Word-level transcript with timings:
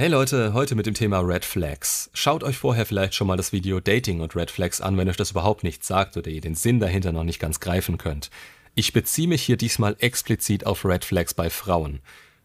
Hey 0.00 0.08
Leute, 0.08 0.54
heute 0.54 0.76
mit 0.76 0.86
dem 0.86 0.94
Thema 0.94 1.18
Red 1.20 1.44
Flags. 1.44 2.08
Schaut 2.14 2.42
euch 2.42 2.56
vorher 2.56 2.86
vielleicht 2.86 3.14
schon 3.14 3.26
mal 3.26 3.36
das 3.36 3.52
Video 3.52 3.80
Dating 3.80 4.22
und 4.22 4.34
Red 4.34 4.50
Flags 4.50 4.80
an, 4.80 4.96
wenn 4.96 5.10
euch 5.10 5.18
das 5.18 5.32
überhaupt 5.32 5.62
nichts 5.62 5.86
sagt 5.86 6.16
oder 6.16 6.30
ihr 6.30 6.40
den 6.40 6.54
Sinn 6.54 6.80
dahinter 6.80 7.12
noch 7.12 7.22
nicht 7.22 7.38
ganz 7.38 7.60
greifen 7.60 7.98
könnt. 7.98 8.30
Ich 8.74 8.94
beziehe 8.94 9.28
mich 9.28 9.42
hier 9.42 9.58
diesmal 9.58 9.96
explizit 9.98 10.64
auf 10.64 10.86
Red 10.86 11.04
Flags 11.04 11.34
bei 11.34 11.50
Frauen. 11.50 12.00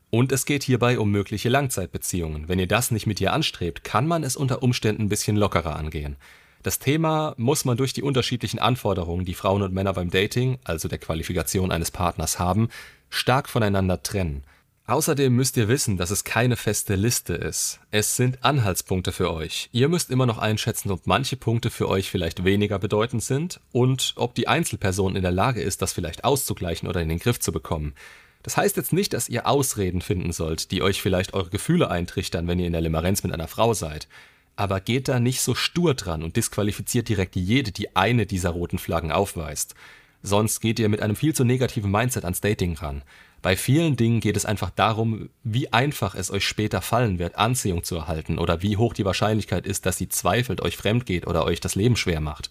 Und 0.09 0.33
es 0.33 0.45
geht 0.45 0.63
hierbei 0.63 0.99
um 0.99 1.11
mögliche 1.11 1.47
Langzeitbeziehungen. 1.47 2.49
Wenn 2.49 2.59
ihr 2.59 2.67
das 2.67 2.91
nicht 2.91 3.07
mit 3.07 3.21
ihr 3.21 3.31
anstrebt, 3.31 3.85
kann 3.85 4.05
man 4.05 4.25
es 4.25 4.35
unter 4.35 4.61
Umständen 4.61 5.03
ein 5.03 5.09
bisschen 5.09 5.37
lockerer 5.37 5.77
angehen. 5.77 6.17
Das 6.61 6.79
Thema 6.79 7.35
muss 7.37 7.63
man 7.63 7.77
durch 7.77 7.93
die 7.93 8.03
unterschiedlichen 8.03 8.59
Anforderungen, 8.59 9.23
die 9.23 9.33
Frauen 9.33 9.61
und 9.61 9.73
Männer 9.73 9.93
beim 9.93 10.09
Dating, 10.09 10.59
also 10.65 10.89
der 10.89 10.97
Qualifikation 10.97 11.71
eines 11.71 11.89
Partners 11.89 12.37
haben, 12.37 12.67
stark 13.09 13.47
voneinander 13.47 14.03
trennen. 14.03 14.43
Außerdem 14.87 15.35
müsst 15.35 15.57
ihr 15.57 15.67
wissen, 15.67 15.97
dass 15.97 16.11
es 16.11 16.23
keine 16.23 16.55
feste 16.55 16.93
Liste 16.93 17.33
ist. 17.33 17.79
Es 17.89 18.15
sind 18.15 18.43
Anhaltspunkte 18.45 19.11
für 19.11 19.33
euch. 19.33 19.67
Ihr 19.71 19.89
müsst 19.89 20.11
immer 20.11 20.27
noch 20.27 20.37
einschätzen, 20.37 20.91
ob 20.91 21.07
manche 21.07 21.37
Punkte 21.37 21.71
für 21.71 21.89
euch 21.89 22.11
vielleicht 22.11 22.43
weniger 22.43 22.77
bedeutend 22.77 23.23
sind 23.23 23.59
und 23.71 24.13
ob 24.15 24.35
die 24.35 24.47
Einzelperson 24.47 25.15
in 25.15 25.23
der 25.23 25.31
Lage 25.31 25.63
ist, 25.63 25.81
das 25.81 25.93
vielleicht 25.93 26.23
auszugleichen 26.23 26.87
oder 26.87 27.01
in 27.01 27.09
den 27.09 27.17
Griff 27.17 27.39
zu 27.39 27.51
bekommen. 27.51 27.95
Das 28.43 28.57
heißt 28.57 28.77
jetzt 28.77 28.93
nicht, 28.93 29.13
dass 29.13 29.27
ihr 29.27 29.47
Ausreden 29.47 30.01
finden 30.01 30.31
sollt, 30.31 30.69
die 30.69 30.83
euch 30.83 31.01
vielleicht 31.01 31.33
eure 31.33 31.49
Gefühle 31.49 31.89
eintrichtern, 31.89 32.47
wenn 32.47 32.59
ihr 32.59 32.67
in 32.67 32.73
der 32.73 32.81
Limerenz 32.81 33.23
mit 33.23 33.33
einer 33.33 33.47
Frau 33.47 33.73
seid. 33.73 34.07
Aber 34.55 34.79
geht 34.81 35.07
da 35.07 35.19
nicht 35.19 35.41
so 35.41 35.55
stur 35.55 35.95
dran 35.95 36.21
und 36.21 36.35
disqualifiziert 36.35 37.09
direkt 37.09 37.35
jede, 37.35 37.71
die 37.71 37.95
eine 37.95 38.27
dieser 38.27 38.51
roten 38.51 38.77
Flaggen 38.77 39.11
aufweist. 39.11 39.73
Sonst 40.21 40.59
geht 40.59 40.77
ihr 40.77 40.89
mit 40.89 41.01
einem 41.01 41.15
viel 41.15 41.33
zu 41.33 41.43
negativen 41.43 41.89
Mindset 41.89 42.23
ans 42.23 42.41
Dating 42.41 42.77
ran. 42.77 43.01
Bei 43.45 43.55
vielen 43.55 43.95
Dingen 43.95 44.21
geht 44.21 44.37
es 44.37 44.45
einfach 44.47 44.71
darum, 44.71 45.29
wie 45.43 45.71
einfach 45.71 46.15
es 46.15 46.31
euch 46.31 46.47
später 46.47 46.81
fallen 46.81 47.19
wird, 47.19 47.35
Anziehung 47.35 47.83
zu 47.83 47.95
erhalten 47.95 48.39
oder 48.39 48.63
wie 48.63 48.75
hoch 48.75 48.95
die 48.95 49.05
Wahrscheinlichkeit 49.05 49.67
ist, 49.67 49.85
dass 49.85 49.97
sie 49.97 50.09
zweifelt, 50.09 50.61
euch 50.61 50.75
fremd 50.75 51.05
geht 51.05 51.27
oder 51.27 51.45
euch 51.45 51.59
das 51.59 51.75
Leben 51.75 51.95
schwer 51.95 52.21
macht. 52.21 52.49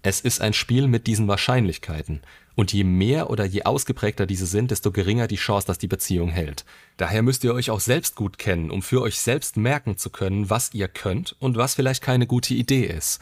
Es 0.00 0.22
ist 0.22 0.40
ein 0.40 0.54
Spiel 0.54 0.86
mit 0.86 1.06
diesen 1.06 1.28
Wahrscheinlichkeiten. 1.28 2.22
Und 2.54 2.72
je 2.72 2.84
mehr 2.84 3.28
oder 3.28 3.44
je 3.44 3.64
ausgeprägter 3.64 4.24
diese 4.24 4.46
sind, 4.46 4.70
desto 4.70 4.92
geringer 4.92 5.26
die 5.26 5.36
Chance, 5.36 5.66
dass 5.66 5.76
die 5.76 5.88
Beziehung 5.88 6.30
hält. 6.30 6.64
Daher 6.96 7.20
müsst 7.20 7.44
ihr 7.44 7.52
euch 7.52 7.68
auch 7.68 7.80
selbst 7.80 8.16
gut 8.16 8.38
kennen, 8.38 8.70
um 8.70 8.80
für 8.80 9.02
euch 9.02 9.20
selbst 9.20 9.58
merken 9.58 9.98
zu 9.98 10.08
können, 10.08 10.48
was 10.48 10.72
ihr 10.72 10.88
könnt 10.88 11.36
und 11.38 11.58
was 11.58 11.74
vielleicht 11.74 12.02
keine 12.02 12.26
gute 12.26 12.54
Idee 12.54 12.86
ist. 12.86 13.20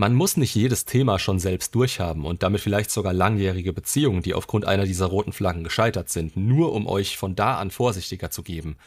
Man 0.00 0.14
muss 0.14 0.38
nicht 0.38 0.54
jedes 0.54 0.86
Thema 0.86 1.18
schon 1.18 1.38
selbst 1.38 1.74
durchhaben 1.74 2.24
und 2.24 2.42
damit 2.42 2.62
vielleicht 2.62 2.90
sogar 2.90 3.12
langjährige 3.12 3.74
Beziehungen, 3.74 4.22
die 4.22 4.32
aufgrund 4.32 4.64
einer 4.64 4.86
dieser 4.86 5.04
roten 5.04 5.34
Flaggen 5.34 5.62
gescheitert 5.62 6.08
sind, 6.08 6.38
nur 6.38 6.72
um 6.72 6.86
euch 6.86 7.18
von 7.18 7.36
da 7.36 7.58
an 7.58 7.70
vorsichtiger 7.70 8.30
zu 8.30 8.42
geben. 8.42 8.78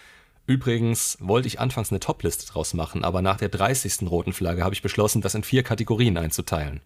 Übrigens 0.48 1.20
wollte 1.20 1.48
ich 1.48 1.60
anfangs 1.60 1.92
eine 1.92 2.00
Topliste 2.00 2.52
draus 2.52 2.74
machen, 2.74 3.04
aber 3.04 3.22
nach 3.22 3.38
der 3.38 3.50
30. 3.50 4.10
roten 4.10 4.34
Flagge 4.34 4.64
habe 4.64 4.74
ich 4.74 4.82
beschlossen, 4.82 5.22
das 5.22 5.36
in 5.36 5.44
vier 5.44 5.62
Kategorien 5.62 6.18
einzuteilen. 6.18 6.82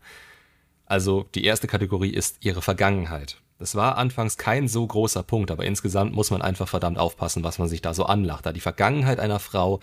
Also 0.86 1.26
die 1.34 1.46
erste 1.46 1.68
Kategorie 1.68 2.12
ist 2.12 2.36
ihre 2.42 2.62
Vergangenheit. 2.62 3.38
Das 3.60 3.76
war 3.76 3.98
anfangs 3.98 4.36
kein 4.36 4.68
so 4.68 4.86
großer 4.86 5.24
Punkt, 5.24 5.52
aber 5.52 5.64
insgesamt 5.64 6.14
muss 6.14 6.32
man 6.32 6.42
einfach 6.42 6.68
verdammt 6.68 6.98
aufpassen, 6.98 7.46
was 7.46 7.60
man 7.60 7.70
sich 7.70 7.82
da 7.82 7.94
so 7.94 8.04
anlacht, 8.04 8.46
da 8.46 8.52
die 8.52 8.60
Vergangenheit 8.60 9.22
einer 9.22 9.40
Frau 9.40 9.80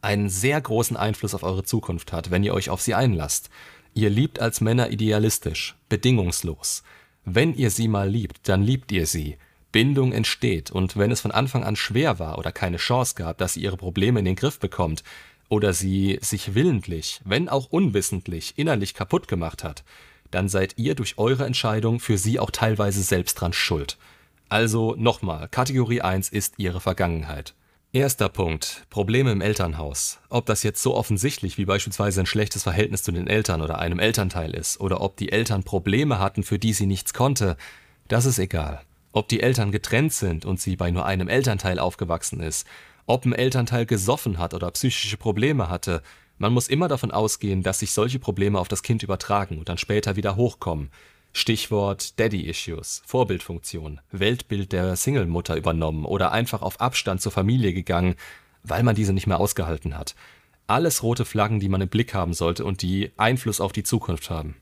einen 0.00 0.30
sehr 0.30 0.58
großen 0.58 0.96
Einfluss 0.96 1.34
auf 1.34 1.42
eure 1.42 1.62
Zukunft 1.62 2.10
hat, 2.14 2.30
wenn 2.30 2.42
ihr 2.42 2.54
euch 2.54 2.70
auf 2.70 2.80
sie 2.80 2.94
einlasst. 2.94 3.50
Ihr 3.94 4.10
liebt 4.10 4.40
als 4.40 4.60
Männer 4.60 4.90
idealistisch, 4.90 5.76
bedingungslos. 5.88 6.82
Wenn 7.24 7.54
ihr 7.54 7.70
sie 7.70 7.88
mal 7.88 8.08
liebt, 8.08 8.48
dann 8.48 8.62
liebt 8.62 8.90
ihr 8.90 9.06
sie. 9.06 9.36
Bindung 9.70 10.12
entsteht, 10.12 10.70
und 10.70 10.96
wenn 10.96 11.10
es 11.10 11.20
von 11.20 11.30
Anfang 11.30 11.64
an 11.64 11.76
schwer 11.76 12.18
war 12.18 12.38
oder 12.38 12.52
keine 12.52 12.78
Chance 12.78 13.14
gab, 13.16 13.38
dass 13.38 13.54
sie 13.54 13.62
ihre 13.62 13.76
Probleme 13.76 14.18
in 14.18 14.24
den 14.24 14.36
Griff 14.36 14.58
bekommt, 14.58 15.02
oder 15.48 15.74
sie 15.74 16.18
sich 16.22 16.54
willentlich, 16.54 17.20
wenn 17.24 17.50
auch 17.50 17.66
unwissentlich, 17.66 18.54
innerlich 18.56 18.94
kaputt 18.94 19.28
gemacht 19.28 19.62
hat, 19.64 19.84
dann 20.30 20.48
seid 20.48 20.78
ihr 20.78 20.94
durch 20.94 21.18
eure 21.18 21.44
Entscheidung 21.44 22.00
für 22.00 22.16
sie 22.16 22.38
auch 22.38 22.50
teilweise 22.50 23.02
selbst 23.02 23.34
dran 23.34 23.52
schuld. 23.52 23.98
Also 24.48 24.94
nochmal, 24.96 25.48
Kategorie 25.48 26.00
1 26.00 26.30
ist 26.30 26.54
ihre 26.56 26.80
Vergangenheit. 26.80 27.54
Erster 27.94 28.30
Punkt. 28.30 28.86
Probleme 28.88 29.32
im 29.32 29.42
Elternhaus. 29.42 30.18
Ob 30.30 30.46
das 30.46 30.62
jetzt 30.62 30.82
so 30.82 30.94
offensichtlich 30.94 31.58
wie 31.58 31.66
beispielsweise 31.66 32.20
ein 32.20 32.26
schlechtes 32.26 32.62
Verhältnis 32.62 33.02
zu 33.02 33.12
den 33.12 33.26
Eltern 33.26 33.60
oder 33.60 33.80
einem 33.80 33.98
Elternteil 33.98 34.54
ist, 34.54 34.80
oder 34.80 35.02
ob 35.02 35.18
die 35.18 35.30
Eltern 35.30 35.62
Probleme 35.62 36.18
hatten, 36.18 36.42
für 36.42 36.58
die 36.58 36.72
sie 36.72 36.86
nichts 36.86 37.12
konnte, 37.12 37.58
das 38.08 38.24
ist 38.24 38.38
egal. 38.38 38.80
Ob 39.12 39.28
die 39.28 39.42
Eltern 39.42 39.72
getrennt 39.72 40.14
sind 40.14 40.46
und 40.46 40.58
sie 40.58 40.76
bei 40.76 40.90
nur 40.90 41.04
einem 41.04 41.28
Elternteil 41.28 41.78
aufgewachsen 41.78 42.40
ist, 42.40 42.66
ob 43.04 43.26
ein 43.26 43.34
Elternteil 43.34 43.84
gesoffen 43.84 44.38
hat 44.38 44.54
oder 44.54 44.70
psychische 44.70 45.18
Probleme 45.18 45.68
hatte, 45.68 46.00
man 46.38 46.54
muss 46.54 46.68
immer 46.68 46.88
davon 46.88 47.10
ausgehen, 47.10 47.62
dass 47.62 47.80
sich 47.80 47.92
solche 47.92 48.18
Probleme 48.18 48.58
auf 48.58 48.68
das 48.68 48.82
Kind 48.82 49.02
übertragen 49.02 49.58
und 49.58 49.68
dann 49.68 49.76
später 49.76 50.16
wieder 50.16 50.36
hochkommen. 50.36 50.88
Stichwort 51.32 52.18
Daddy-Issues, 52.20 53.02
Vorbildfunktion, 53.06 54.00
Weltbild 54.10 54.72
der 54.72 54.96
Single-Mutter 54.96 55.56
übernommen 55.56 56.04
oder 56.04 56.32
einfach 56.32 56.62
auf 56.62 56.80
Abstand 56.80 57.22
zur 57.22 57.32
Familie 57.32 57.72
gegangen, 57.72 58.16
weil 58.62 58.82
man 58.82 58.94
diese 58.94 59.12
nicht 59.12 59.26
mehr 59.26 59.40
ausgehalten 59.40 59.96
hat. 59.96 60.14
Alles 60.66 61.02
rote 61.02 61.24
Flaggen, 61.24 61.58
die 61.58 61.68
man 61.68 61.80
im 61.80 61.88
Blick 61.88 62.14
haben 62.14 62.34
sollte 62.34 62.64
und 62.64 62.82
die 62.82 63.12
Einfluss 63.16 63.60
auf 63.60 63.72
die 63.72 63.82
Zukunft 63.82 64.30
haben. 64.30 64.56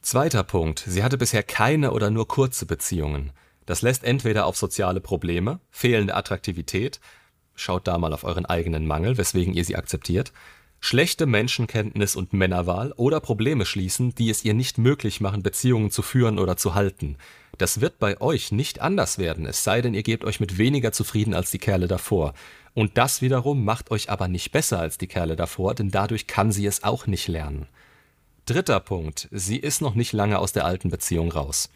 Zweiter 0.00 0.42
Punkt. 0.42 0.84
Sie 0.86 1.02
hatte 1.02 1.18
bisher 1.18 1.42
keine 1.42 1.92
oder 1.92 2.10
nur 2.10 2.26
kurze 2.26 2.66
Beziehungen. 2.66 3.32
Das 3.66 3.82
lässt 3.82 4.02
entweder 4.02 4.46
auf 4.46 4.56
soziale 4.56 5.00
Probleme, 5.00 5.60
fehlende 5.70 6.14
Attraktivität, 6.14 7.00
schaut 7.54 7.86
da 7.86 7.98
mal 7.98 8.14
auf 8.14 8.24
euren 8.24 8.46
eigenen 8.46 8.86
Mangel, 8.86 9.18
weswegen 9.18 9.52
ihr 9.52 9.64
sie 9.64 9.76
akzeptiert, 9.76 10.32
schlechte 10.80 11.26
Menschenkenntnis 11.26 12.16
und 12.16 12.32
Männerwahl 12.32 12.92
oder 12.96 13.20
Probleme 13.20 13.66
schließen, 13.66 14.14
die 14.14 14.30
es 14.30 14.44
ihr 14.44 14.54
nicht 14.54 14.78
möglich 14.78 15.20
machen, 15.20 15.42
Beziehungen 15.42 15.90
zu 15.90 16.02
führen 16.02 16.38
oder 16.38 16.56
zu 16.56 16.74
halten. 16.74 17.16
Das 17.58 17.80
wird 17.80 17.98
bei 17.98 18.20
euch 18.20 18.52
nicht 18.52 18.80
anders 18.80 19.18
werden, 19.18 19.46
es 19.46 19.64
sei 19.64 19.82
denn, 19.82 19.94
ihr 19.94 20.04
gebt 20.04 20.24
euch 20.24 20.38
mit 20.38 20.58
weniger 20.58 20.92
zufrieden 20.92 21.34
als 21.34 21.50
die 21.50 21.58
Kerle 21.58 21.88
davor. 21.88 22.34
Und 22.74 22.96
das 22.96 23.22
wiederum 23.22 23.64
macht 23.64 23.90
euch 23.90 24.10
aber 24.10 24.28
nicht 24.28 24.52
besser 24.52 24.78
als 24.78 24.98
die 24.98 25.08
Kerle 25.08 25.34
davor, 25.34 25.74
denn 25.74 25.90
dadurch 25.90 26.28
kann 26.28 26.52
sie 26.52 26.66
es 26.66 26.84
auch 26.84 27.06
nicht 27.08 27.26
lernen. 27.26 27.66
Dritter 28.46 28.80
Punkt. 28.80 29.28
Sie 29.32 29.56
ist 29.56 29.82
noch 29.82 29.94
nicht 29.94 30.12
lange 30.12 30.38
aus 30.38 30.52
der 30.52 30.64
alten 30.64 30.88
Beziehung 30.88 31.32
raus. 31.32 31.68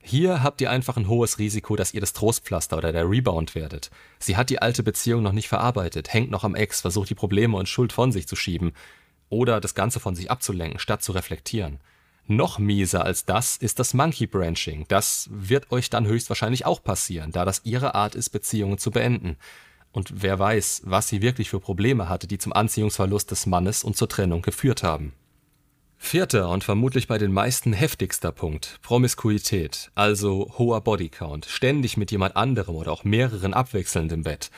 Hier 0.00 0.42
habt 0.42 0.60
ihr 0.60 0.70
einfach 0.70 0.96
ein 0.96 1.08
hohes 1.08 1.38
Risiko, 1.38 1.76
dass 1.76 1.92
ihr 1.92 2.00
das 2.00 2.12
Trostpflaster 2.12 2.78
oder 2.78 2.92
der 2.92 3.08
Rebound 3.08 3.54
werdet. 3.54 3.90
Sie 4.18 4.36
hat 4.36 4.48
die 4.48 4.62
alte 4.62 4.82
Beziehung 4.82 5.22
noch 5.22 5.32
nicht 5.32 5.48
verarbeitet, 5.48 6.12
hängt 6.12 6.30
noch 6.30 6.44
am 6.44 6.54
Ex, 6.54 6.80
versucht 6.80 7.10
die 7.10 7.14
Probleme 7.14 7.56
und 7.56 7.68
Schuld 7.68 7.92
von 7.92 8.12
sich 8.12 8.26
zu 8.26 8.36
schieben 8.36 8.72
oder 9.28 9.60
das 9.60 9.74
Ganze 9.74 10.00
von 10.00 10.14
sich 10.14 10.30
abzulenken, 10.30 10.78
statt 10.78 11.02
zu 11.02 11.12
reflektieren. 11.12 11.80
Noch 12.26 12.58
mieser 12.58 13.04
als 13.04 13.24
das 13.24 13.56
ist 13.56 13.78
das 13.78 13.94
Monkey 13.94 14.26
Branching. 14.26 14.84
Das 14.88 15.28
wird 15.32 15.72
euch 15.72 15.88
dann 15.88 16.06
höchstwahrscheinlich 16.06 16.66
auch 16.66 16.82
passieren, 16.82 17.32
da 17.32 17.44
das 17.44 17.62
ihre 17.64 17.94
Art 17.94 18.14
ist, 18.14 18.30
Beziehungen 18.30 18.78
zu 18.78 18.90
beenden. 18.90 19.36
Und 19.92 20.22
wer 20.22 20.38
weiß, 20.38 20.82
was 20.84 21.08
sie 21.08 21.22
wirklich 21.22 21.48
für 21.48 21.60
Probleme 21.60 22.08
hatte, 22.08 22.26
die 22.26 22.36
zum 22.36 22.52
Anziehungsverlust 22.52 23.30
des 23.30 23.46
Mannes 23.46 23.82
und 23.82 23.96
zur 23.96 24.08
Trennung 24.08 24.42
geführt 24.42 24.82
haben. 24.82 25.14
Vierter 25.98 26.48
und 26.48 26.64
vermutlich 26.64 27.06
bei 27.08 27.18
den 27.18 27.32
meisten 27.32 27.72
heftigster 27.72 28.32
Punkt: 28.32 28.78
Promiskuität, 28.82 29.90
also 29.94 30.54
hoher 30.56 30.80
Bodycount, 30.80 31.44
ständig 31.46 31.96
mit 31.96 32.10
jemand 32.10 32.36
anderem 32.36 32.76
oder 32.76 32.92
auch 32.92 33.04
mehreren 33.04 33.52
abwechselnd 33.52 34.12
im 34.12 34.22
Bett. 34.22 34.50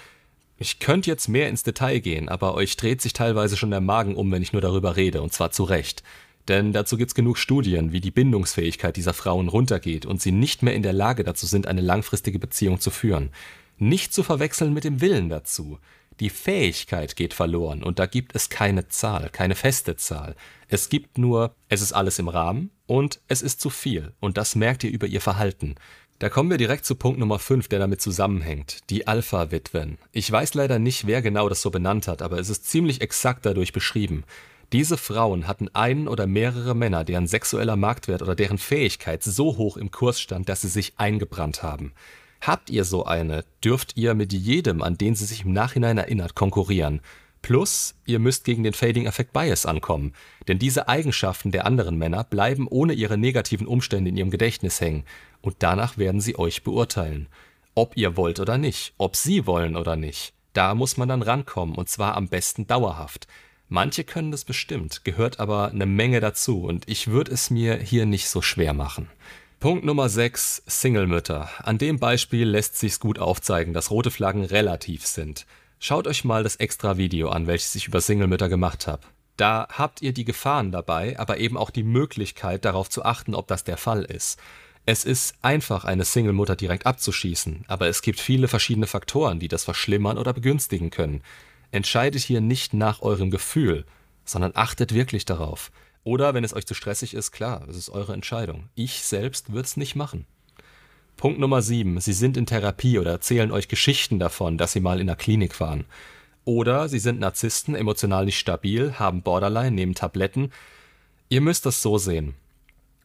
Ich 0.59 0.79
könnte 0.79 1.11
jetzt 1.11 1.29
mehr 1.29 1.49
ins 1.49 1.63
Detail 1.63 2.01
gehen, 2.01 2.29
aber 2.29 2.55
euch 2.55 2.77
dreht 2.77 3.01
sich 3.01 3.15
teilweise 3.15 3.57
schon 3.57 3.71
der 3.71 3.81
Magen 3.81 4.15
um, 4.15 4.31
wenn 4.31 4.43
ich 4.43 4.53
nur 4.53 4.63
darüber 4.63 4.95
rede, 4.97 5.23
und 5.23 5.33
zwar 5.33 5.51
zu 5.51 5.65
Recht. 5.65 6.03
Denn 6.49 6.73
dazu 6.73 6.97
gibt's 6.97 7.15
genug 7.15 7.39
Studien, 7.39 7.93
wie 7.93 8.01
die 8.01 8.11
Bindungsfähigkeit 8.11 8.97
dieser 8.97 9.15
Frauen 9.15 9.49
runtergeht 9.49 10.05
und 10.05 10.21
sie 10.21 10.33
nicht 10.33 10.63
mehr 10.63 10.75
in 10.75 10.83
der 10.83 10.93
Lage 10.93 11.25
dazu 11.25 11.47
sind, 11.47 11.67
eine 11.67 11.81
langfristige 11.81 12.39
Beziehung 12.39 12.79
zu 12.79 12.91
führen. 12.91 13.31
Nicht 13.79 14.13
zu 14.13 14.23
verwechseln 14.23 14.75
mit 14.75 14.85
dem 14.85 15.01
Willen 15.01 15.31
dazu. 15.31 15.79
Die 16.21 16.31
Fähigkeit 16.31 17.17
geht 17.17 17.33
verloren 17.33 17.83
und 17.83 17.99
da 17.99 18.05
gibt 18.05 18.35
es 18.37 18.51
keine 18.51 18.89
Zahl, 18.89 19.31
keine 19.31 19.55
feste 19.55 19.97
Zahl. 19.97 20.37
Es 20.69 20.91
gibt 20.91 21.17
nur, 21.17 21.55
es 21.71 21.81
ist 21.81 21.95
alles 21.95 22.19
im 22.19 22.29
Rahmen 22.29 22.71
und 22.87 23.21
es 23.27 23.41
ist 23.41 23.61
zu 23.61 23.71
viel 23.71 24.13
und 24.21 24.37
das 24.37 24.55
merkt 24.55 24.85
ihr 24.85 24.91
über 24.91 25.07
ihr 25.07 25.23
Verhalten. 25.23 25.77
Da 26.19 26.29
kommen 26.29 26.51
wir 26.51 26.59
direkt 26.59 26.85
zu 26.85 26.95
Punkt 26.95 27.19
Nummer 27.19 27.39
5, 27.39 27.69
der 27.69 27.79
damit 27.79 28.03
zusammenhängt, 28.03 28.81
die 28.91 29.07
Alpha-Witwen. 29.07 29.97
Ich 30.13 30.31
weiß 30.31 30.53
leider 30.53 30.79
nicht, 30.79 31.07
wer 31.07 31.23
genau 31.23 31.49
das 31.49 31.63
so 31.63 31.71
benannt 31.71 32.07
hat, 32.07 32.21
aber 32.21 32.39
es 32.39 32.51
ist 32.51 32.67
ziemlich 32.67 33.01
exakt 33.01 33.47
dadurch 33.47 33.73
beschrieben. 33.73 34.25
Diese 34.75 34.99
Frauen 34.99 35.49
hatten 35.49 35.69
einen 35.75 36.07
oder 36.07 36.27
mehrere 36.27 36.77
Männer, 36.77 37.05
deren 37.05 37.27
sexueller 37.27 37.77
Marktwert 37.77 38.21
oder 38.21 38.35
deren 38.35 38.59
Fähigkeit 38.59 39.25
so 39.25 39.57
hoch 39.57 39.79
im 39.79 39.91
Kurs 39.91 40.21
stand, 40.21 40.51
dass 40.51 40.61
sie 40.61 40.69
sich 40.69 40.93
eingebrannt 40.99 41.63
haben. 41.63 41.93
Habt 42.41 42.71
ihr 42.71 42.85
so 42.85 43.05
eine, 43.05 43.45
dürft 43.63 43.97
ihr 43.97 44.15
mit 44.15 44.33
jedem, 44.33 44.83
an 44.83 44.97
den 44.97 45.15
sie 45.15 45.27
sich 45.27 45.45
im 45.45 45.53
Nachhinein 45.53 45.99
erinnert, 45.99 46.35
konkurrieren. 46.35 47.01
Plus, 47.43 47.95
ihr 48.07 48.19
müsst 48.19 48.45
gegen 48.45 48.65
den 48.65 48.75
Fading 48.75 49.07
Effect 49.07 49.33
Bias 49.33 49.67
ankommen, 49.67 50.13
denn 50.47 50.59
diese 50.59 50.89
Eigenschaften 50.89 51.51
der 51.51 51.67
anderen 51.67 51.97
Männer 51.97 52.25
bleiben 52.25 52.67
ohne 52.69 52.93
ihre 52.93 53.17
negativen 53.17 53.67
Umstände 53.67 54.11
in 54.11 54.17
ihrem 54.17 54.31
Gedächtnis 54.31 54.81
hängen, 54.81 55.05
und 55.43 55.57
danach 55.61 55.97
werden 55.97 56.21
sie 56.21 56.39
euch 56.39 56.63
beurteilen. 56.63 57.29
Ob 57.75 57.97
ihr 57.97 58.17
wollt 58.17 58.41
oder 58.41 58.59
nicht, 58.59 58.95
ob 58.99 59.17
sie 59.17 59.47
wollen 59.47 59.77
oder 59.77 59.97
nicht. 59.97 60.35
Da 60.53 60.75
muss 60.75 60.97
man 60.97 61.09
dann 61.09 61.23
rankommen 61.23 61.75
und 61.75 61.89
zwar 61.89 62.17
am 62.17 62.29
besten 62.29 62.67
dauerhaft. 62.67 63.27
Manche 63.69 64.03
können 64.03 64.33
das 64.33 64.45
bestimmt, 64.45 65.05
gehört 65.05 65.39
aber 65.39 65.71
eine 65.71 65.87
Menge 65.87 66.21
dazu 66.21 66.65
und 66.65 66.89
ich 66.89 67.07
würde 67.07 67.33
es 67.33 67.51
mir 67.51 67.77
hier 67.77 68.05
nicht 68.05 68.29
so 68.29 68.43
schwer 68.43 68.75
machen. 68.75 69.09
Punkt 69.61 69.85
Nummer 69.85 70.09
6, 70.09 70.63
Singlemütter. 70.65 71.51
An 71.59 71.77
dem 71.77 71.99
Beispiel 71.99 72.49
lässt 72.49 72.79
sich's 72.79 72.99
gut 72.99 73.19
aufzeigen, 73.19 73.75
dass 73.75 73.91
rote 73.91 74.11
Flaggen 74.11 74.43
relativ 74.43 75.05
sind. 75.05 75.45
Schaut 75.79 76.07
euch 76.07 76.25
mal 76.25 76.43
das 76.43 76.57
extra 76.57 76.97
Video 76.97 77.29
an, 77.29 77.47
welches 77.47 77.75
ich 77.75 77.87
über 77.87 78.01
Singlemütter 78.01 78.49
gemacht 78.49 78.87
habe. 78.87 79.03
Da 79.37 79.69
habt 79.71 80.01
ihr 80.01 80.15
die 80.15 80.25
Gefahren 80.25 80.73
dabei, 80.73 81.19
aber 81.19 81.37
eben 81.37 81.59
auch 81.59 81.69
die 81.69 81.83
Möglichkeit 81.83 82.65
darauf 82.65 82.89
zu 82.89 83.05
achten, 83.05 83.35
ob 83.35 83.49
das 83.49 83.63
der 83.63 83.77
Fall 83.77 84.05
ist. 84.05 84.41
Es 84.87 85.05
ist 85.05 85.35
einfach, 85.43 85.85
eine 85.85 86.07
Singlemutter 86.07 86.57
direkt 86.57 86.87
abzuschießen, 86.87 87.67
aber 87.69 87.87
es 87.87 88.01
gibt 88.01 88.19
viele 88.19 88.49
verschiedene 88.49 88.87
Faktoren, 88.87 89.41
die 89.41 89.49
das 89.49 89.65
verschlimmern 89.65 90.17
oder 90.17 90.33
begünstigen 90.33 90.89
können. 90.89 91.23
Entscheidet 91.71 92.23
hier 92.23 92.41
nicht 92.41 92.73
nach 92.73 93.03
eurem 93.03 93.31
Gefühl, 93.31 93.85
sondern 94.25 94.53
achtet 94.55 94.95
wirklich 94.95 95.27
darauf. 95.27 95.71
Oder 96.05 96.35
wenn 96.35 96.45
es 96.45 96.55
euch 96.55 96.67
zu 96.67 96.75
stressig 96.75 97.15
ist, 97.15 97.31
klar, 97.31 97.67
es 97.69 97.77
ist 97.77 97.91
eure 97.91 98.15
Entscheidung. 98.15 98.69
Ich 98.75 99.03
selbst 99.03 99.53
würde 99.53 99.67
es 99.67 99.77
nicht 99.77 99.97
machen. 99.97 100.27
Punkt 101.17 101.39
Nummer 101.39 101.61
7. 101.61 102.01
Sie 102.01 102.15
sind 102.15 102.37
in 102.39 102.47
Therapie 102.47 102.99
oder 102.99 103.11
erzählen 103.11 103.53
euch 103.53 103.69
Geschichten 103.69 104.19
davon, 104.19 104.57
dass 104.57 104.73
sie 104.73 104.81
mal 104.81 105.01
in 105.01 105.07
der 105.07 105.17
Klinik 105.17 105.61
waren. 105.61 105.85
Oder 106.47 106.89
sie 106.89 106.99
sind 106.99 107.21
Narzissten, 107.21 107.75
emotional 107.75 108.25
nicht 108.25 108.39
stabil, 108.39 108.95
haben 108.99 109.23
Borderline, 109.23 109.73
nehmen 109.73 109.95
Tabletten. 109.95 110.51
Ihr 111.29 111.43
müsst 111.43 111.67
das 111.67 111.83
so 111.83 111.99
sehen. 111.99 112.35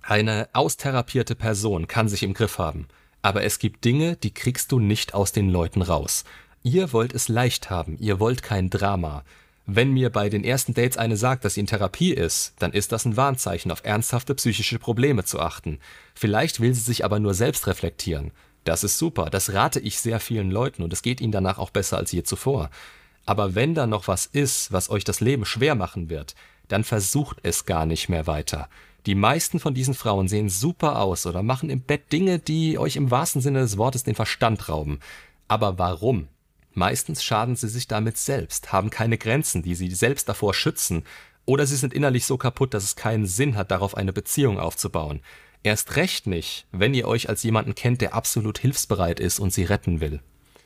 Eine 0.02 0.48
austherapierte 0.54 1.36
Person 1.36 1.88
kann 1.88 2.08
sich 2.08 2.24
im 2.24 2.34
Griff 2.34 2.58
haben, 2.58 2.88
aber 3.22 3.44
es 3.44 3.60
gibt 3.60 3.84
Dinge, 3.84 4.16
die 4.16 4.34
kriegst 4.34 4.72
du 4.72 4.80
nicht 4.80 5.14
aus 5.14 5.32
den 5.32 5.50
Leuten 5.50 5.82
raus. 5.82 6.24
Ihr 6.64 6.94
wollt 6.94 7.14
es 7.14 7.28
leicht 7.28 7.70
haben, 7.70 7.98
ihr 8.00 8.20
wollt 8.20 8.44
kein 8.44 8.70
Drama. 8.70 9.24
Wenn 9.68 9.92
mir 9.92 10.12
bei 10.12 10.30
den 10.30 10.44
ersten 10.44 10.76
Dates 10.76 10.98
eine 10.98 11.18
sagt, 11.18 11.44
dass 11.44 11.56
sie 11.56 11.62
in 11.62 11.68
Therapie 11.68 12.14
ist, 12.14 12.54
dann 12.60 12.72
ist 12.72 12.92
das 12.92 13.06
ein 13.06 13.18
Warnzeichen, 13.18 13.72
auf 13.72 13.84
ernsthafte 13.84 14.36
psychische 14.36 14.78
Probleme 14.78 15.24
zu 15.24 15.40
achten. 15.40 15.80
Vielleicht 16.14 16.60
will 16.60 16.74
sie 16.74 16.82
sich 16.82 17.04
aber 17.04 17.20
nur 17.20 17.34
selbst 17.34 17.66
reflektieren. 17.66 18.32
Das 18.64 18.84
ist 18.84 18.98
super, 18.98 19.30
das 19.30 19.54
rate 19.54 19.80
ich 19.80 20.00
sehr 20.00 20.20
vielen 20.20 20.52
Leuten 20.52 20.84
und 20.84 20.94
es 20.94 21.02
geht 21.02 21.20
ihnen 21.20 21.32
danach 21.32 21.58
auch 21.58 21.72
besser 21.72 21.98
als 21.98 22.12
je 22.12 22.24
zuvor. 22.24 22.70
Aber 23.26 23.56
wenn 23.56 23.74
da 23.74 23.88
noch 23.88 24.08
was 24.08 24.28
ist, 24.28 24.72
was 24.72 24.90
euch 24.90 25.04
das 25.04 25.20
Leben 25.20 25.46
schwer 25.46 25.74
machen 25.74 26.10
wird, 26.10 26.36
dann 26.68 26.84
versucht 26.84 27.38
es 27.42 27.66
gar 27.66 27.88
nicht 27.88 28.08
mehr 28.08 28.28
weiter. 28.28 28.70
Die 29.08 29.16
meisten 29.16 29.60
von 29.60 29.74
diesen 29.74 29.94
Frauen 29.94 30.28
sehen 30.28 30.50
super 30.50 31.00
aus 31.00 31.26
oder 31.26 31.44
machen 31.44 31.70
im 31.70 31.82
Bett 31.82 32.12
Dinge, 32.12 32.40
die 32.40 32.78
euch 32.78 32.96
im 32.96 33.12
wahrsten 33.12 33.42
Sinne 33.42 33.60
des 33.60 33.78
Wortes 33.78 34.04
den 34.04 34.16
Verstand 34.16 34.70
rauben. 34.70 35.00
Aber 35.48 35.78
warum? 35.78 36.28
Meistens 36.76 37.24
schaden 37.24 37.56
sie 37.56 37.70
sich 37.70 37.88
damit 37.88 38.18
selbst, 38.18 38.72
haben 38.72 38.90
keine 38.90 39.18
Grenzen, 39.18 39.64
die 39.64 39.76
sie 39.76 39.90
selbst 39.90 40.30
davor 40.30 40.54
schützen, 40.54 41.04
oder 41.46 41.66
sie 41.66 41.78
sind 41.78 41.94
innerlich 41.94 42.26
so 42.26 42.38
kaputt, 42.38 42.74
dass 42.74 42.84
es 42.84 42.96
keinen 42.96 43.26
Sinn 43.26 43.56
hat, 43.56 43.72
darauf 43.72 43.96
eine 43.96 44.14
Beziehung 44.14 44.60
aufzubauen. 44.60 45.22
Erst 45.64 45.96
recht 45.96 46.28
nicht, 46.28 46.68
wenn 46.72 46.94
ihr 46.94 47.08
euch 47.08 47.30
als 47.30 47.44
jemanden 47.44 47.76
kennt, 47.76 48.02
der 48.02 48.14
absolut 48.14 48.60
hilfsbereit 48.60 49.20
ist 49.20 49.40
und 49.40 49.54
sie 49.54 49.64
retten 49.64 50.02
will. 50.02 50.20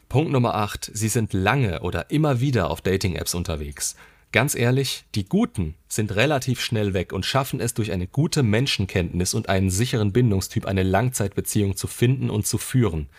Punkt 0.10 0.32
Nummer 0.32 0.56
8. 0.56 0.90
Sie 0.94 1.10
sind 1.10 1.32
lange 1.34 1.82
oder 1.82 2.10
immer 2.10 2.40
wieder 2.40 2.72
auf 2.72 2.82
Dating-Apps 2.82 3.36
unterwegs. 3.36 3.96
Ganz 4.32 4.56
ehrlich, 4.56 5.06
die 5.16 5.26
Guten 5.26 5.76
sind 5.88 6.16
relativ 6.16 6.62
schnell 6.62 6.94
weg 6.94 7.14
und 7.14 7.26
schaffen 7.26 7.60
es 7.60 7.74
durch 7.74 7.92
eine 7.92 8.08
gute 8.08 8.42
Menschenkenntnis 8.42 9.34
und 9.34 9.50
einen 9.50 9.70
sicheren 9.70 10.12
Bindungstyp 10.12 10.66
eine 10.66 10.84
Langzeitbeziehung 10.84 11.76
zu 11.76 11.88
finden 11.88 12.30
und 12.30 12.48
zu 12.48 12.58
führen. 12.58 13.10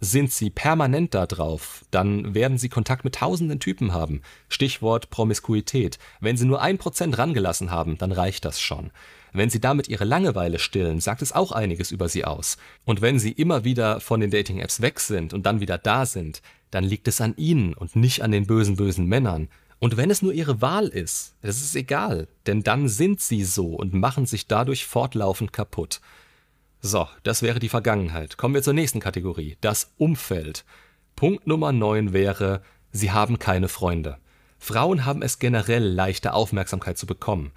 Sind 0.00 0.30
sie 0.30 0.50
permanent 0.50 1.14
da 1.14 1.26
drauf, 1.26 1.84
dann 1.90 2.34
werden 2.34 2.58
sie 2.58 2.68
Kontakt 2.68 3.04
mit 3.04 3.16
tausenden 3.16 3.60
Typen 3.60 3.92
haben. 3.92 4.22
Stichwort 4.48 5.10
Promiskuität. 5.10 5.98
Wenn 6.20 6.36
sie 6.36 6.44
nur 6.44 6.60
ein 6.60 6.78
Prozent 6.78 7.16
rangelassen 7.16 7.70
haben, 7.70 7.96
dann 7.98 8.12
reicht 8.12 8.44
das 8.44 8.60
schon. 8.60 8.90
Wenn 9.32 9.50
sie 9.50 9.60
damit 9.60 9.88
ihre 9.88 10.04
Langeweile 10.04 10.58
stillen, 10.58 11.00
sagt 11.00 11.20
es 11.22 11.32
auch 11.32 11.52
einiges 11.52 11.90
über 11.90 12.08
sie 12.08 12.24
aus. 12.24 12.56
Und 12.84 13.02
wenn 13.02 13.18
sie 13.18 13.32
immer 13.32 13.64
wieder 13.64 14.00
von 14.00 14.20
den 14.20 14.30
Dating-Apps 14.30 14.80
weg 14.80 15.00
sind 15.00 15.34
und 15.34 15.44
dann 15.44 15.60
wieder 15.60 15.78
da 15.78 16.06
sind, 16.06 16.40
dann 16.70 16.84
liegt 16.84 17.08
es 17.08 17.20
an 17.20 17.34
ihnen 17.36 17.74
und 17.74 17.96
nicht 17.96 18.22
an 18.22 18.32
den 18.32 18.46
bösen, 18.46 18.76
bösen 18.76 19.06
Männern. 19.06 19.48
Und 19.78 19.96
wenn 19.96 20.10
es 20.10 20.22
nur 20.22 20.32
ihre 20.32 20.62
Wahl 20.62 20.88
ist, 20.88 21.34
das 21.42 21.60
ist 21.60 21.76
egal, 21.76 22.28
denn 22.46 22.62
dann 22.62 22.88
sind 22.88 23.20
sie 23.20 23.44
so 23.44 23.74
und 23.74 23.92
machen 23.92 24.24
sich 24.24 24.46
dadurch 24.46 24.86
fortlaufend 24.86 25.52
kaputt. 25.52 26.00
So, 26.88 27.08
das 27.24 27.42
wäre 27.42 27.58
die 27.58 27.68
Vergangenheit. 27.68 28.36
Kommen 28.36 28.54
wir 28.54 28.62
zur 28.62 28.72
nächsten 28.72 29.00
Kategorie, 29.00 29.56
das 29.60 29.92
Umfeld. 29.98 30.64
Punkt 31.16 31.44
Nummer 31.44 31.72
9 31.72 32.12
wäre, 32.12 32.62
sie 32.92 33.10
haben 33.10 33.40
keine 33.40 33.66
Freunde. 33.66 34.18
Frauen 34.60 35.04
haben 35.04 35.20
es 35.20 35.40
generell 35.40 35.82
leichter 35.82 36.32
Aufmerksamkeit 36.32 36.96
zu 36.96 37.04
bekommen. 37.04 37.50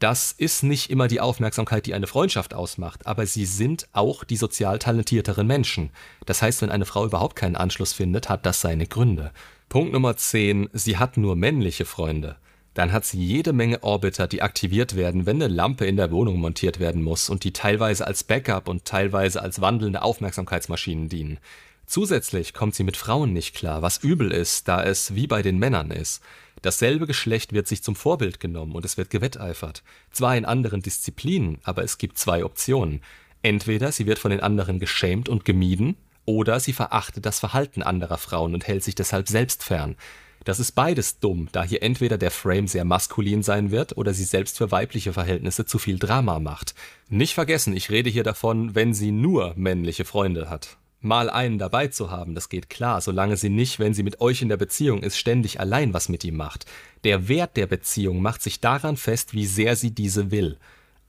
Das 0.00 0.32
ist 0.32 0.64
nicht 0.64 0.90
immer 0.90 1.08
die 1.08 1.22
Aufmerksamkeit, 1.22 1.86
die 1.86 1.94
eine 1.94 2.06
Freundschaft 2.06 2.52
ausmacht, 2.52 3.06
aber 3.06 3.24
sie 3.24 3.46
sind 3.46 3.88
auch 3.94 4.22
die 4.22 4.36
sozial 4.36 4.78
talentierteren 4.78 5.46
Menschen. 5.46 5.88
Das 6.26 6.42
heißt, 6.42 6.60
wenn 6.60 6.70
eine 6.70 6.84
Frau 6.84 7.06
überhaupt 7.06 7.36
keinen 7.36 7.56
Anschluss 7.56 7.94
findet, 7.94 8.28
hat 8.28 8.44
das 8.44 8.60
seine 8.60 8.86
Gründe. 8.86 9.32
Punkt 9.70 9.94
Nummer 9.94 10.14
10, 10.14 10.68
sie 10.74 10.98
hat 10.98 11.16
nur 11.16 11.36
männliche 11.36 11.86
Freunde 11.86 12.36
dann 12.74 12.92
hat 12.92 13.04
sie 13.04 13.24
jede 13.24 13.52
Menge 13.52 13.82
Orbiter, 13.82 14.26
die 14.26 14.42
aktiviert 14.42 14.96
werden, 14.96 15.26
wenn 15.26 15.40
eine 15.40 15.52
Lampe 15.52 15.86
in 15.86 15.96
der 15.96 16.10
Wohnung 16.10 16.38
montiert 16.38 16.80
werden 16.80 17.02
muss 17.02 17.30
und 17.30 17.44
die 17.44 17.52
teilweise 17.52 18.06
als 18.06 18.24
Backup 18.24 18.68
und 18.68 18.84
teilweise 18.84 19.40
als 19.40 19.60
wandelnde 19.60 20.02
Aufmerksamkeitsmaschinen 20.02 21.08
dienen. 21.08 21.38
Zusätzlich 21.86 22.54
kommt 22.54 22.74
sie 22.74 22.84
mit 22.84 22.96
Frauen 22.96 23.32
nicht 23.32 23.54
klar, 23.54 23.82
was 23.82 23.98
übel 23.98 24.32
ist, 24.32 24.68
da 24.68 24.82
es 24.82 25.14
wie 25.14 25.26
bei 25.26 25.42
den 25.42 25.58
Männern 25.58 25.90
ist. 25.90 26.22
Dasselbe 26.62 27.06
Geschlecht 27.06 27.52
wird 27.52 27.68
sich 27.68 27.82
zum 27.82 27.94
Vorbild 27.94 28.40
genommen 28.40 28.72
und 28.72 28.84
es 28.84 28.96
wird 28.96 29.10
gewetteifert. 29.10 29.82
Zwar 30.10 30.36
in 30.36 30.46
anderen 30.46 30.80
Disziplinen, 30.80 31.58
aber 31.62 31.84
es 31.84 31.98
gibt 31.98 32.18
zwei 32.18 32.44
Optionen. 32.44 33.02
Entweder 33.42 33.92
sie 33.92 34.06
wird 34.06 34.18
von 34.18 34.30
den 34.30 34.40
anderen 34.40 34.78
geschämt 34.78 35.28
und 35.28 35.44
gemieden, 35.44 35.96
oder 36.24 36.58
sie 36.58 36.72
verachtet 36.72 37.26
das 37.26 37.38
Verhalten 37.38 37.82
anderer 37.82 38.16
Frauen 38.16 38.54
und 38.54 38.66
hält 38.66 38.82
sich 38.82 38.94
deshalb 38.94 39.28
selbst 39.28 39.62
fern. 39.62 39.96
Das 40.44 40.60
ist 40.60 40.72
beides 40.72 41.20
dumm, 41.20 41.48
da 41.52 41.64
hier 41.64 41.82
entweder 41.82 42.18
der 42.18 42.30
Frame 42.30 42.68
sehr 42.68 42.84
maskulin 42.84 43.42
sein 43.42 43.70
wird 43.70 43.96
oder 43.96 44.12
sie 44.12 44.24
selbst 44.24 44.58
für 44.58 44.70
weibliche 44.70 45.14
Verhältnisse 45.14 45.64
zu 45.64 45.78
viel 45.78 45.98
Drama 45.98 46.38
macht. 46.38 46.74
Nicht 47.08 47.32
vergessen, 47.32 47.74
ich 47.74 47.90
rede 47.90 48.10
hier 48.10 48.24
davon, 48.24 48.74
wenn 48.74 48.92
sie 48.92 49.10
nur 49.10 49.54
männliche 49.56 50.04
Freunde 50.04 50.50
hat. 50.50 50.76
Mal 51.00 51.28
einen 51.28 51.58
dabei 51.58 51.88
zu 51.88 52.10
haben, 52.10 52.34
das 52.34 52.50
geht 52.50 52.70
klar, 52.70 53.00
solange 53.00 53.36
sie 53.36 53.50
nicht, 53.50 53.78
wenn 53.78 53.94
sie 53.94 54.02
mit 54.02 54.20
euch 54.20 54.42
in 54.42 54.48
der 54.48 54.56
Beziehung 54.56 55.02
ist, 55.02 55.18
ständig 55.18 55.60
allein 55.60 55.94
was 55.94 56.08
mit 56.08 56.24
ihm 56.24 56.36
macht. 56.36 56.66
Der 57.04 57.28
Wert 57.28 57.56
der 57.56 57.66
Beziehung 57.66 58.20
macht 58.22 58.42
sich 58.42 58.60
daran 58.60 58.96
fest, 58.96 59.34
wie 59.34 59.46
sehr 59.46 59.76
sie 59.76 59.90
diese 59.90 60.30
will. 60.30 60.58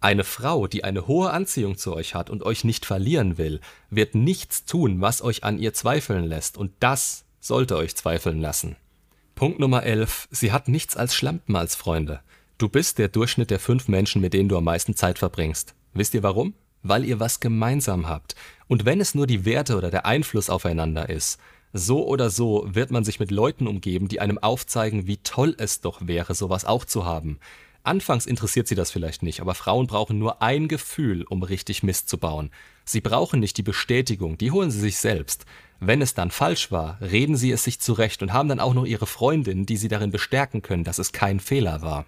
Eine 0.01 0.23
Frau, 0.23 0.67
die 0.67 0.83
eine 0.83 1.07
hohe 1.07 1.31
Anziehung 1.31 1.77
zu 1.77 1.93
euch 1.93 2.13
hat 2.13 2.29
und 2.29 2.43
euch 2.43 2.63
nicht 2.63 2.85
verlieren 2.85 3.37
will, 3.37 3.59
wird 3.89 4.15
nichts 4.15 4.65
tun, 4.65 5.01
was 5.01 5.21
euch 5.21 5.43
an 5.43 5.59
ihr 5.59 5.73
zweifeln 5.73 6.25
lässt, 6.25 6.57
und 6.57 6.71
das 6.79 7.25
sollte 7.39 7.77
euch 7.77 7.95
zweifeln 7.95 8.39
lassen. 8.41 8.75
Punkt 9.35 9.59
Nummer 9.59 9.83
11. 9.83 10.29
Sie 10.31 10.53
hat 10.53 10.69
nichts 10.69 10.95
als 10.95 11.13
Schlampen 11.13 11.57
als 11.57 11.75
Freunde. 11.75 12.21
Du 12.57 12.69
bist 12.69 12.99
der 12.99 13.09
Durchschnitt 13.09 13.51
der 13.51 13.59
fünf 13.59 13.89
Menschen, 13.89 14.21
mit 14.21 14.33
denen 14.33 14.47
du 14.47 14.55
am 14.55 14.63
meisten 14.63 14.95
Zeit 14.95 15.19
verbringst. 15.19 15.75
Wisst 15.93 16.13
ihr 16.13 16.23
warum? 16.23 16.53
Weil 16.83 17.03
ihr 17.03 17.19
was 17.19 17.41
gemeinsam 17.41 18.07
habt. 18.07 18.35
Und 18.69 18.85
wenn 18.85 19.01
es 19.01 19.13
nur 19.13 19.27
die 19.27 19.43
Werte 19.43 19.75
oder 19.75 19.91
der 19.91 20.05
Einfluss 20.05 20.49
aufeinander 20.49 21.09
ist, 21.09 21.37
so 21.73 22.07
oder 22.07 22.29
so 22.29 22.65
wird 22.65 22.91
man 22.91 23.03
sich 23.03 23.19
mit 23.19 23.29
Leuten 23.29 23.67
umgeben, 23.67 24.07
die 24.07 24.21
einem 24.21 24.37
aufzeigen, 24.37 25.05
wie 25.05 25.17
toll 25.17 25.53
es 25.57 25.81
doch 25.81 26.07
wäre, 26.07 26.33
sowas 26.33 26.63
auch 26.63 26.85
zu 26.85 27.03
haben. 27.03 27.39
Anfangs 27.83 28.27
interessiert 28.27 28.69
sie 28.69 28.75
das 28.75 28.89
vielleicht 28.89 29.21
nicht, 29.21 29.41
aber 29.41 29.53
Frauen 29.53 29.85
brauchen 29.85 30.17
nur 30.17 30.41
ein 30.41 30.69
Gefühl, 30.69 31.23
um 31.23 31.43
richtig 31.43 31.83
Mist 31.83 32.07
zu 32.07 32.17
bauen. 32.17 32.51
Sie 32.85 33.01
brauchen 33.01 33.41
nicht 33.41 33.57
die 33.57 33.63
Bestätigung, 33.63 34.37
die 34.37 34.51
holen 34.51 34.71
sie 34.71 34.79
sich 34.79 34.97
selbst. 34.97 35.45
Wenn 35.79 36.01
es 36.01 36.13
dann 36.13 36.31
falsch 36.31 36.71
war, 36.71 36.99
reden 37.01 37.35
sie 37.35 37.51
es 37.51 37.63
sich 37.63 37.79
zurecht 37.79 38.21
und 38.21 38.33
haben 38.33 38.49
dann 38.49 38.59
auch 38.59 38.73
noch 38.73 38.85
ihre 38.85 39.07
Freundin, 39.07 39.65
die 39.65 39.77
sie 39.77 39.87
darin 39.87 40.11
bestärken 40.11 40.61
können, 40.61 40.83
dass 40.83 40.99
es 40.99 41.11
kein 41.11 41.39
Fehler 41.39 41.81
war. 41.81 42.05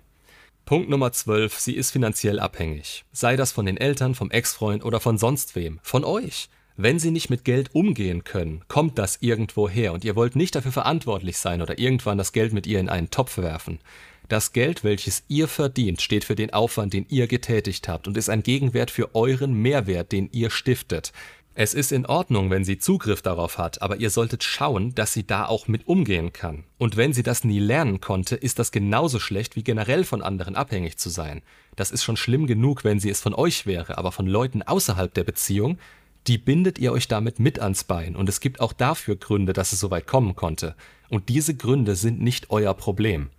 Punkt 0.65 0.89
Nummer 0.89 1.11
12. 1.11 1.59
Sie 1.59 1.75
ist 1.75 1.91
finanziell 1.91 2.39
abhängig. 2.39 3.05
Sei 3.11 3.35
das 3.35 3.51
von 3.51 3.65
den 3.65 3.77
Eltern, 3.77 4.15
vom 4.15 4.31
Ex-Freund 4.31 4.83
oder 4.83 4.99
von 4.99 5.17
sonst 5.17 5.55
wem. 5.55 5.79
Von 5.81 6.03
euch. 6.03 6.49
Wenn 6.75 6.99
sie 6.99 7.09
nicht 7.09 7.29
mit 7.29 7.43
Geld 7.43 7.73
umgehen 7.73 8.23
können, 8.23 8.63
kommt 8.67 8.99
das 8.99 9.17
irgendwo 9.21 9.67
her 9.67 9.93
und 9.93 10.05
ihr 10.05 10.15
wollt 10.15 10.35
nicht 10.35 10.53
dafür 10.53 10.71
verantwortlich 10.71 11.37
sein 11.37 11.61
oder 11.61 11.79
irgendwann 11.79 12.19
das 12.19 12.33
Geld 12.33 12.53
mit 12.53 12.67
ihr 12.67 12.79
in 12.79 12.89
einen 12.89 13.09
Topf 13.09 13.37
werfen. 13.37 13.79
Das 14.27 14.51
Geld, 14.51 14.83
welches 14.83 15.23
ihr 15.29 15.47
verdient, 15.47 16.01
steht 16.01 16.25
für 16.25 16.35
den 16.35 16.53
Aufwand, 16.53 16.93
den 16.93 17.05
ihr 17.09 17.27
getätigt 17.27 17.87
habt 17.87 18.07
und 18.07 18.17
ist 18.17 18.29
ein 18.29 18.43
Gegenwert 18.43 18.91
für 18.91 19.15
euren 19.15 19.53
Mehrwert, 19.53 20.11
den 20.11 20.29
ihr 20.31 20.49
stiftet. 20.49 21.13
Es 21.59 21.73
ist 21.73 21.91
in 21.91 22.05
Ordnung, 22.05 22.51
wenn 22.51 22.63
sie 22.63 22.77
Zugriff 22.77 23.23
darauf 23.23 23.57
hat, 23.57 23.81
aber 23.81 23.97
ihr 23.97 24.11
solltet 24.11 24.43
schauen, 24.43 24.93
dass 24.93 25.13
sie 25.13 25.25
da 25.25 25.47
auch 25.47 25.67
mit 25.67 25.87
umgehen 25.87 26.31
kann. 26.31 26.65
Und 26.77 26.97
wenn 26.97 27.13
sie 27.13 27.23
das 27.23 27.43
nie 27.43 27.57
lernen 27.57 27.99
konnte, 27.99 28.35
ist 28.35 28.59
das 28.59 28.71
genauso 28.71 29.17
schlecht 29.17 29.55
wie 29.55 29.63
generell 29.63 30.03
von 30.03 30.21
anderen 30.21 30.55
abhängig 30.55 30.99
zu 30.99 31.09
sein. 31.09 31.41
Das 31.75 31.89
ist 31.89 32.03
schon 32.03 32.15
schlimm 32.15 32.45
genug, 32.45 32.83
wenn 32.83 32.99
sie 32.99 33.09
es 33.09 33.21
von 33.21 33.33
euch 33.33 33.65
wäre, 33.65 33.97
aber 33.97 34.11
von 34.11 34.27
Leuten 34.27 34.61
außerhalb 34.61 35.11
der 35.11 35.23
Beziehung, 35.23 35.79
die 36.27 36.37
bindet 36.37 36.77
ihr 36.77 36.91
euch 36.91 37.07
damit 37.07 37.39
mit 37.39 37.59
ans 37.59 37.85
Bein 37.85 38.15
und 38.15 38.29
es 38.29 38.39
gibt 38.39 38.59
auch 38.59 38.71
dafür 38.71 39.15
Gründe, 39.15 39.53
dass 39.53 39.73
es 39.73 39.79
so 39.79 39.89
weit 39.89 40.05
kommen 40.05 40.35
konnte. 40.35 40.75
Und 41.09 41.27
diese 41.27 41.55
Gründe 41.55 41.95
sind 41.95 42.21
nicht 42.21 42.51
euer 42.51 42.75
Problem. 42.75 43.31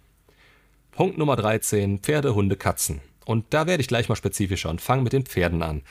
Punkt 0.90 1.18
Nummer 1.18 1.36
13, 1.36 2.00
Pferde, 2.00 2.34
Hunde, 2.34 2.56
Katzen. 2.56 3.00
Und 3.26 3.44
da 3.50 3.68
werde 3.68 3.80
ich 3.80 3.86
gleich 3.86 4.08
mal 4.08 4.16
spezifischer 4.16 4.70
und 4.70 4.80
fange 4.80 5.02
mit 5.02 5.12
den 5.12 5.24
Pferden 5.24 5.62
an. 5.62 5.82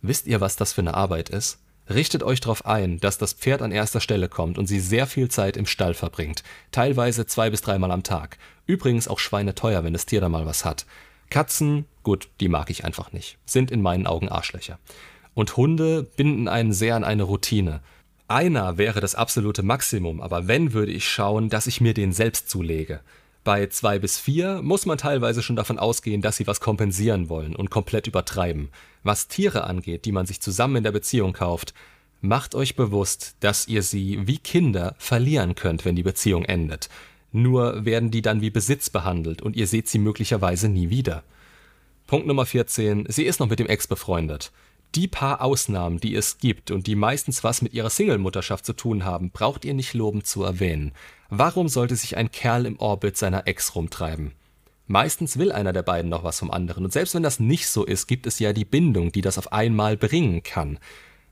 Wisst 0.00 0.26
ihr, 0.26 0.40
was 0.40 0.56
das 0.56 0.72
für 0.72 0.80
eine 0.80 0.94
Arbeit 0.94 1.28
ist? 1.28 1.58
Richtet 1.88 2.22
euch 2.22 2.40
darauf 2.40 2.64
ein, 2.64 2.98
dass 2.98 3.18
das 3.18 3.34
Pferd 3.34 3.60
an 3.60 3.70
erster 3.70 4.00
Stelle 4.00 4.28
kommt 4.28 4.56
und 4.56 4.66
sie 4.66 4.80
sehr 4.80 5.06
viel 5.06 5.28
Zeit 5.28 5.56
im 5.56 5.66
Stall 5.66 5.92
verbringt, 5.92 6.42
teilweise 6.72 7.26
zwei 7.26 7.50
bis 7.50 7.60
dreimal 7.60 7.90
am 7.90 8.02
Tag. 8.02 8.38
Übrigens 8.66 9.06
auch 9.06 9.18
Schweine 9.18 9.54
teuer, 9.54 9.84
wenn 9.84 9.92
das 9.92 10.06
Tier 10.06 10.22
da 10.22 10.30
mal 10.30 10.46
was 10.46 10.64
hat. 10.64 10.86
Katzen, 11.28 11.84
gut, 12.02 12.28
die 12.40 12.48
mag 12.48 12.70
ich 12.70 12.84
einfach 12.84 13.12
nicht, 13.12 13.36
sind 13.44 13.70
in 13.70 13.82
meinen 13.82 14.06
Augen 14.06 14.30
Arschlöcher. 14.30 14.78
Und 15.34 15.56
Hunde 15.56 16.04
binden 16.04 16.48
einen 16.48 16.72
sehr 16.72 16.96
an 16.96 17.04
eine 17.04 17.24
Routine. 17.24 17.80
Einer 18.28 18.78
wäre 18.78 19.00
das 19.00 19.14
absolute 19.14 19.62
Maximum, 19.62 20.22
aber 20.22 20.48
wenn 20.48 20.72
würde 20.72 20.92
ich 20.92 21.06
schauen, 21.06 21.50
dass 21.50 21.66
ich 21.66 21.82
mir 21.82 21.92
den 21.92 22.12
selbst 22.12 22.48
zulege. 22.48 23.00
Bei 23.44 23.66
zwei 23.66 23.98
bis 23.98 24.18
vier 24.18 24.62
muss 24.62 24.86
man 24.86 24.96
teilweise 24.96 25.42
schon 25.42 25.56
davon 25.56 25.78
ausgehen, 25.78 26.22
dass 26.22 26.38
sie 26.38 26.46
was 26.46 26.60
kompensieren 26.60 27.28
wollen 27.28 27.54
und 27.54 27.70
komplett 27.70 28.06
übertreiben. 28.06 28.70
Was 29.02 29.28
Tiere 29.28 29.64
angeht, 29.64 30.06
die 30.06 30.12
man 30.12 30.24
sich 30.24 30.40
zusammen 30.40 30.76
in 30.76 30.82
der 30.82 30.92
Beziehung 30.92 31.34
kauft, 31.34 31.74
macht 32.22 32.54
euch 32.54 32.74
bewusst, 32.74 33.36
dass 33.40 33.68
ihr 33.68 33.82
sie 33.82 34.26
wie 34.26 34.38
Kinder 34.38 34.94
verlieren 34.96 35.54
könnt, 35.54 35.84
wenn 35.84 35.94
die 35.94 36.02
Beziehung 36.02 36.46
endet. 36.46 36.88
Nur 37.32 37.84
werden 37.84 38.10
die 38.10 38.22
dann 38.22 38.40
wie 38.40 38.48
Besitz 38.48 38.88
behandelt 38.88 39.42
und 39.42 39.56
ihr 39.56 39.66
seht 39.66 39.88
sie 39.88 39.98
möglicherweise 39.98 40.70
nie 40.70 40.88
wieder. 40.88 41.22
Punkt 42.06 42.26
Nummer 42.26 42.46
14. 42.46 43.06
Sie 43.08 43.24
ist 43.24 43.40
noch 43.40 43.50
mit 43.50 43.58
dem 43.58 43.66
Ex 43.66 43.86
befreundet. 43.86 44.52
Die 44.94 45.08
paar 45.08 45.42
Ausnahmen, 45.42 45.98
die 45.98 46.14
es 46.14 46.38
gibt 46.38 46.70
und 46.70 46.86
die 46.86 46.94
meistens 46.94 47.42
was 47.42 47.60
mit 47.60 47.74
ihrer 47.74 47.90
Single-Mutterschaft 47.90 48.64
zu 48.64 48.72
tun 48.72 49.04
haben, 49.04 49.30
braucht 49.30 49.64
ihr 49.64 49.74
nicht 49.74 49.92
lobend 49.92 50.26
zu 50.26 50.44
erwähnen. 50.44 50.92
Warum 51.36 51.66
sollte 51.66 51.96
sich 51.96 52.16
ein 52.16 52.30
Kerl 52.30 52.64
im 52.64 52.78
Orbit 52.78 53.16
seiner 53.16 53.48
Ex 53.48 53.74
rumtreiben? 53.74 54.34
Meistens 54.86 55.36
will 55.36 55.50
einer 55.50 55.72
der 55.72 55.82
beiden 55.82 56.08
noch 56.08 56.22
was 56.22 56.38
vom 56.38 56.52
anderen, 56.52 56.84
und 56.84 56.92
selbst 56.92 57.12
wenn 57.16 57.24
das 57.24 57.40
nicht 57.40 57.66
so 57.66 57.84
ist, 57.84 58.06
gibt 58.06 58.28
es 58.28 58.38
ja 58.38 58.52
die 58.52 58.64
Bindung, 58.64 59.10
die 59.10 59.20
das 59.20 59.36
auf 59.36 59.52
einmal 59.52 59.96
bringen 59.96 60.44
kann. 60.44 60.78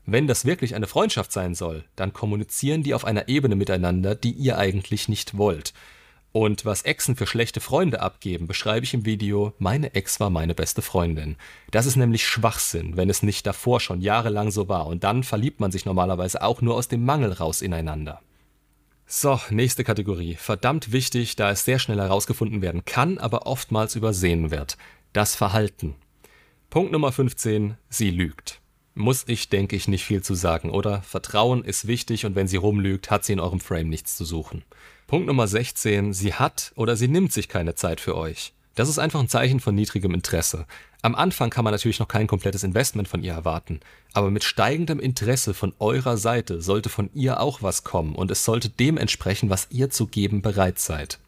Wenn 0.05 0.27
das 0.27 0.43
wirklich 0.43 0.75
eine 0.75 0.87
Freundschaft 0.87 1.31
sein 1.31 1.55
soll, 1.55 1.85
dann 1.95 2.11
kommunizieren 2.11 2.83
die 2.83 2.93
auf 2.93 3.05
einer 3.05 3.29
Ebene 3.29 3.55
miteinander, 3.55 4.13
die 4.13 4.33
ihr 4.33 4.57
eigentlich 4.57 5.07
nicht 5.07 5.37
wollt. 5.37 5.73
Und 6.33 6.65
was 6.65 6.81
Exen 6.81 7.15
für 7.15 7.25
schlechte 7.25 7.61
Freunde 7.61 8.01
abgeben, 8.01 8.45
beschreibe 8.45 8.83
ich 8.83 8.93
im 8.93 9.05
Video 9.05 9.53
Meine 9.57 9.95
Ex 9.95 10.19
war 10.19 10.29
meine 10.29 10.53
beste 10.53 10.81
Freundin. 10.81 11.37
Das 11.71 11.85
ist 11.85 11.95
nämlich 11.95 12.27
Schwachsinn, 12.27 12.97
wenn 12.97 13.09
es 13.09 13.23
nicht 13.23 13.47
davor 13.47 13.79
schon 13.79 14.01
jahrelang 14.01 14.51
so 14.51 14.67
war 14.67 14.85
und 14.87 15.05
dann 15.05 15.23
verliebt 15.23 15.61
man 15.61 15.71
sich 15.71 15.85
normalerweise 15.85 16.41
auch 16.41 16.61
nur 16.61 16.75
aus 16.75 16.89
dem 16.89 17.05
Mangel 17.05 17.31
raus 17.31 17.61
ineinander. 17.61 18.19
So, 19.05 19.39
nächste 19.49 19.83
Kategorie. 19.83 20.35
Verdammt 20.35 20.91
wichtig, 20.91 21.35
da 21.35 21.51
es 21.51 21.65
sehr 21.65 21.79
schnell 21.79 21.99
herausgefunden 21.99 22.61
werden 22.61 22.85
kann, 22.85 23.17
aber 23.17 23.45
oftmals 23.45 23.95
übersehen 23.95 24.49
wird. 24.49 24.77
Das 25.11 25.35
Verhalten. 25.35 25.95
Punkt 26.69 26.91
Nummer 26.91 27.11
15. 27.11 27.77
Sie 27.89 28.09
lügt. 28.09 28.59
Muss 28.95 29.25
ich, 29.27 29.49
denke 29.49 29.75
ich, 29.75 29.87
nicht 29.87 30.05
viel 30.05 30.21
zu 30.21 30.35
sagen, 30.35 30.69
oder? 30.69 31.01
Vertrauen 31.01 31.63
ist 31.63 31.87
wichtig 31.87 32.25
und 32.25 32.35
wenn 32.35 32.47
sie 32.47 32.57
rumlügt, 32.57 33.11
hat 33.11 33.25
sie 33.25 33.33
in 33.33 33.39
eurem 33.39 33.59
Frame 33.59 33.89
nichts 33.89 34.15
zu 34.15 34.25
suchen. 34.25 34.63
Punkt 35.07 35.27
Nummer 35.27 35.47
16. 35.47 36.13
Sie 36.13 36.33
hat 36.33 36.71
oder 36.75 36.95
sie 36.95 37.07
nimmt 37.07 37.33
sich 37.33 37.49
keine 37.49 37.75
Zeit 37.75 37.99
für 37.99 38.15
euch. 38.15 38.53
Das 38.75 38.89
ist 38.89 38.99
einfach 38.99 39.19
ein 39.19 39.29
Zeichen 39.29 39.59
von 39.59 39.75
niedrigem 39.75 40.13
Interesse. 40.13 40.65
Am 41.05 41.15
Anfang 41.15 41.49
kann 41.49 41.65
man 41.65 41.73
natürlich 41.73 41.99
noch 41.99 42.07
kein 42.07 42.27
komplettes 42.27 42.63
Investment 42.63 43.09
von 43.09 43.21
ihr 43.23 43.33
erwarten, 43.33 43.81
aber 44.13 44.31
mit 44.31 44.45
steigendem 44.45 45.01
Interesse 45.01 45.53
von 45.53 45.73
eurer 45.77 46.15
Seite 46.15 46.61
sollte 46.61 46.87
von 46.87 47.09
ihr 47.13 47.41
auch 47.41 47.61
was 47.61 47.83
kommen 47.83 48.15
und 48.15 48.31
es 48.31 48.45
sollte 48.45 48.69
dem 48.69 48.95
entsprechen, 48.95 49.49
was 49.49 49.67
ihr 49.69 49.89
zu 49.89 50.07
geben 50.07 50.41
bereit 50.41 50.79
seid. 50.79 51.19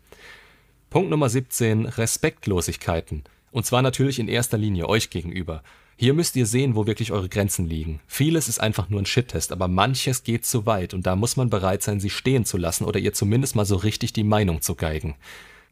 Punkt 0.89 1.09
Nummer 1.09 1.27
17. 1.27 1.87
Respektlosigkeiten. 1.87 3.25
Und 3.51 3.65
zwar 3.65 3.81
natürlich 3.81 4.17
in 4.17 4.29
erster 4.29 4.57
Linie 4.57 4.87
euch 4.87 5.09
gegenüber. 5.09 5.61
Hier 5.97 6.13
müsst 6.13 6.37
ihr 6.37 6.45
sehen, 6.45 6.75
wo 6.77 6.87
wirklich 6.87 7.11
eure 7.11 7.27
Grenzen 7.27 7.67
liegen. 7.67 7.99
Vieles 8.07 8.47
ist 8.47 8.59
einfach 8.59 8.89
nur 8.89 9.01
ein 9.01 9.05
Shit-Test, 9.05 9.51
aber 9.51 9.67
manches 9.67 10.23
geht 10.23 10.45
zu 10.45 10.65
weit 10.65 10.93
und 10.93 11.05
da 11.05 11.17
muss 11.17 11.35
man 11.35 11.49
bereit 11.49 11.83
sein, 11.83 11.99
sie 11.99 12.09
stehen 12.09 12.45
zu 12.45 12.55
lassen 12.55 12.85
oder 12.85 12.99
ihr 13.01 13.11
zumindest 13.11 13.57
mal 13.57 13.65
so 13.65 13.75
richtig 13.75 14.13
die 14.13 14.23
Meinung 14.23 14.61
zu 14.61 14.75
geigen. 14.75 15.15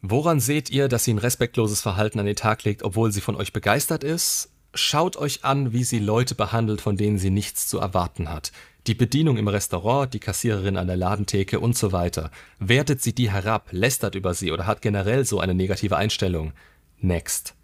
Woran 0.06 0.38
seht 0.38 0.68
ihr, 0.68 0.88
dass 0.88 1.04
sie 1.04 1.14
ein 1.14 1.18
respektloses 1.18 1.80
Verhalten 1.80 2.20
an 2.20 2.26
den 2.26 2.36
Tag 2.36 2.62
legt, 2.64 2.82
obwohl 2.82 3.10
sie 3.10 3.22
von 3.22 3.36
euch 3.36 3.54
begeistert 3.54 4.04
ist? 4.04 4.50
Schaut 4.74 5.16
euch 5.16 5.46
an, 5.46 5.72
wie 5.72 5.82
sie 5.82 5.98
Leute 5.98 6.34
behandelt, 6.34 6.82
von 6.82 6.98
denen 6.98 7.16
sie 7.16 7.30
nichts 7.30 7.68
zu 7.68 7.78
erwarten 7.78 8.28
hat. 8.28 8.52
Die 8.86 8.94
Bedienung 8.94 9.38
im 9.38 9.48
Restaurant, 9.48 10.12
die 10.12 10.18
Kassiererin 10.18 10.76
an 10.76 10.88
der 10.88 10.98
Ladentheke 10.98 11.58
und 11.58 11.74
so 11.78 11.92
weiter. 11.92 12.30
Wertet 12.58 13.00
sie 13.00 13.14
die 13.14 13.30
herab, 13.30 13.68
lästert 13.70 14.14
über 14.14 14.34
sie 14.34 14.52
oder 14.52 14.66
hat 14.66 14.82
generell 14.82 15.24
so 15.24 15.40
eine 15.40 15.54
negative 15.54 15.96
Einstellung? 15.96 16.52
Next. 17.00 17.54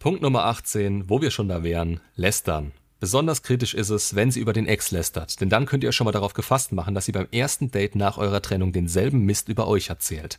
Punkt 0.00 0.20
Nummer 0.20 0.44
18, 0.44 1.08
wo 1.08 1.22
wir 1.22 1.30
schon 1.30 1.48
da 1.48 1.62
wären, 1.62 2.00
lästern. 2.14 2.72
Besonders 2.98 3.42
kritisch 3.42 3.72
ist 3.72 3.88
es, 3.88 4.14
wenn 4.14 4.30
sie 4.30 4.40
über 4.40 4.52
den 4.52 4.66
Ex 4.66 4.90
lästert, 4.90 5.40
denn 5.40 5.48
dann 5.48 5.64
könnt 5.64 5.82
ihr 5.82 5.88
euch 5.88 5.96
schon 5.96 6.04
mal 6.04 6.12
darauf 6.12 6.34
gefasst 6.34 6.72
machen, 6.72 6.94
dass 6.94 7.06
sie 7.06 7.12
beim 7.12 7.28
ersten 7.32 7.70
Date 7.70 7.94
nach 7.94 8.18
eurer 8.18 8.42
Trennung 8.42 8.72
denselben 8.72 9.24
Mist 9.24 9.48
über 9.48 9.66
euch 9.66 9.88
erzählt. 9.88 10.38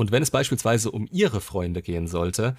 Und 0.00 0.12
wenn 0.12 0.22
es 0.22 0.30
beispielsweise 0.30 0.90
um 0.90 1.06
ihre 1.12 1.42
Freunde 1.42 1.82
gehen 1.82 2.06
sollte, 2.06 2.56